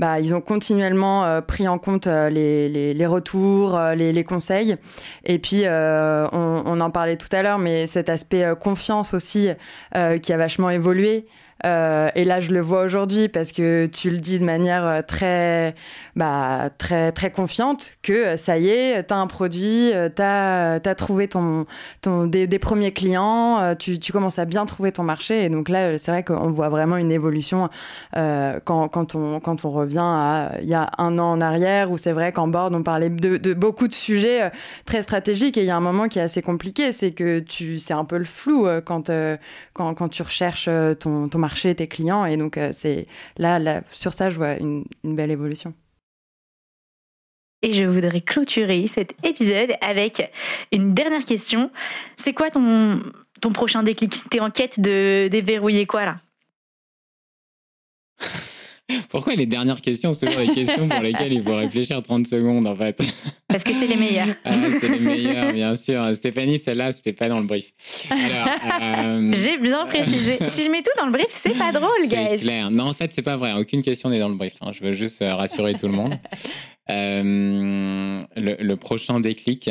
[0.00, 4.14] bah, ils ont continuellement euh, pris en compte euh, les, les, les retours, euh, les,
[4.14, 4.74] les conseils.
[5.24, 9.50] Et puis, on, on en parlait tout à l'heure, mais cet aspect confiance aussi
[10.22, 11.26] qui a vachement évolué.
[11.66, 15.02] Euh, et là, je le vois aujourd'hui parce que tu le dis de manière euh,
[15.02, 15.74] très,
[16.16, 20.80] bah, très, très confiante que euh, ça y est, tu as un produit, tu as,
[20.96, 21.66] trouvé ton,
[22.02, 25.44] ton, des, premiers clients, tu, commences à bien trouver ton marché.
[25.44, 27.68] Et donc là, c'est vrai qu'on voit vraiment une évolution
[28.14, 31.98] quand, quand, on, quand on revient à il y a un an en arrière où
[31.98, 34.50] c'est vrai qu'en board, on parlait de, de, beaucoup de sujets
[34.84, 35.56] très stratégiques.
[35.56, 38.04] Et il y a un moment qui est assez compliqué, c'est que tu, c'est un
[38.04, 39.10] peu le flou quand,
[39.72, 42.24] quand, quand tu recherches ton, ton marché marché, tes clients.
[42.24, 45.74] Et donc, euh, c'est là, là, sur ça, je vois une, belle évolution.
[47.62, 50.32] Et je voudrais clôturer cet épisode avec
[50.72, 51.70] une dernière question.
[52.16, 53.00] C'est quoi ton,
[53.40, 54.28] ton prochain déclic?
[54.30, 56.16] T'es en quête de déverrouiller quoi là?
[59.08, 62.66] Pourquoi les dernières questions sont toujours les questions pour lesquelles il faut réfléchir 30 secondes
[62.66, 63.00] en fait?
[63.48, 64.34] Parce que c'est les meilleures.
[64.44, 66.14] Ah, c'est les meilleures, bien sûr.
[66.14, 67.72] Stéphanie, celle-là, c'était pas dans le brief.
[68.80, 70.38] Euh, J'ai bien précisé.
[70.48, 72.28] Si je mets tout dans le brief, c'est pas drôle, gars.
[72.30, 72.70] C'est clair.
[72.70, 73.52] Non, en fait, c'est pas vrai.
[73.54, 74.54] Aucune question n'est dans le brief.
[74.60, 74.70] Hein.
[74.72, 76.18] Je veux juste euh, rassurer tout le monde.
[76.88, 79.70] Euh, le, prochain déclic.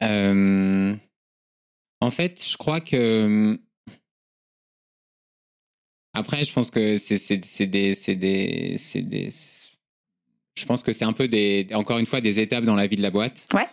[0.00, 0.96] en
[2.10, 3.58] fait, je crois que
[6.12, 7.36] après, je pense que c'est
[7.66, 9.28] des, des, des,
[10.56, 12.96] Je pense que c'est un peu des, encore une fois, des étapes dans la vie
[12.96, 13.46] de la boîte.
[13.54, 13.66] Ouais.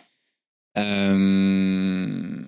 [0.76, 2.42] Euh,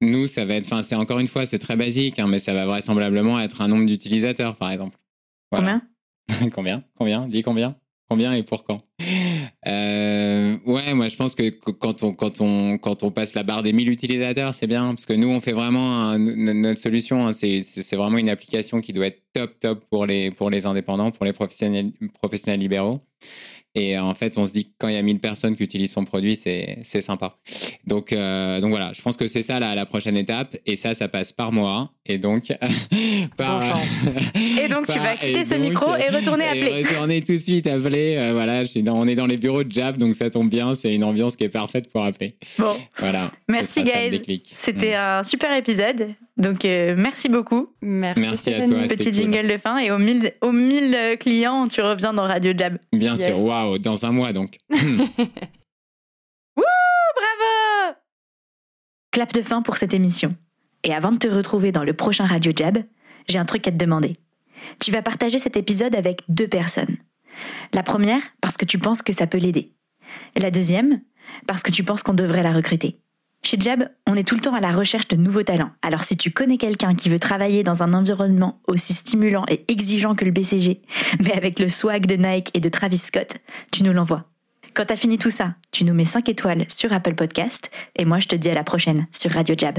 [0.00, 2.52] nous, ça va être, enfin, c'est encore une fois, c'est très basique, hein, mais ça
[2.52, 4.98] va vraisemblablement être un nombre d'utilisateurs, par exemple.
[5.50, 5.82] Combien?
[6.52, 6.82] Combien?
[6.96, 7.28] Combien?
[7.28, 7.76] Dis combien?
[8.08, 8.82] Combien et pour quand?
[9.66, 10.33] Euh,
[10.66, 13.72] Ouais, moi je pense que quand on, quand, on, quand on passe la barre des
[13.72, 18.18] 1000 utilisateurs, c'est bien, parce que nous on fait vraiment notre solution, hein, c'est vraiment
[18.18, 21.92] une application qui doit être top top pour les, pour les indépendants, pour les professionnels,
[22.20, 23.00] professionnels libéraux.
[23.74, 25.92] Et en fait, on se dit que quand il y a 1000 personnes qui utilisent
[25.92, 27.36] son produit, c'est sympa.
[27.86, 30.56] Donc, euh, donc voilà, je pense que c'est ça la, la, prochaine étape.
[30.66, 31.90] Et ça, ça passe par moi.
[32.06, 32.44] Et donc,
[33.36, 33.62] par.
[34.34, 36.80] et donc, tu vas quitter ce micro et retourner appeler.
[36.80, 38.16] Et retourner tout de suite appeler.
[38.16, 40.74] Euh, voilà, on est dans les bureaux de Jab, donc ça tombe bien.
[40.74, 42.36] C'est une ambiance qui est parfaite pour appeler.
[42.58, 42.72] Bon.
[42.98, 43.30] Voilà.
[43.48, 44.42] Merci, guys.
[44.54, 45.00] C'était mm.
[45.00, 46.14] un super épisode.
[46.36, 47.68] Donc, euh, merci beaucoup.
[47.82, 48.78] Merci, merci à toi.
[48.88, 49.78] Petit jingle de fin.
[49.78, 52.78] Et aux 1000 aux 1000 clients, tu reviens dans Radio Jab.
[52.92, 53.38] Bien sûr.
[53.40, 54.56] Waouh, dans un mois donc.
[59.14, 60.34] Clap de fin pour cette émission.
[60.82, 62.78] Et avant de te retrouver dans le prochain Radio Jab,
[63.28, 64.14] j'ai un truc à te demander.
[64.80, 66.96] Tu vas partager cet épisode avec deux personnes.
[67.72, 69.72] La première, parce que tu penses que ça peut l'aider.
[70.34, 71.00] La deuxième,
[71.46, 72.98] parce que tu penses qu'on devrait la recruter.
[73.44, 75.70] Chez Jab, on est tout le temps à la recherche de nouveaux talents.
[75.82, 80.16] Alors si tu connais quelqu'un qui veut travailler dans un environnement aussi stimulant et exigeant
[80.16, 80.82] que le BCG,
[81.20, 83.36] mais avec le swag de Nike et de Travis Scott,
[83.70, 84.28] tu nous l'envoies.
[84.74, 88.18] Quand t'as fini tout ça, tu nous mets 5 étoiles sur Apple Podcast et moi
[88.18, 89.78] je te dis à la prochaine sur Radio Jab.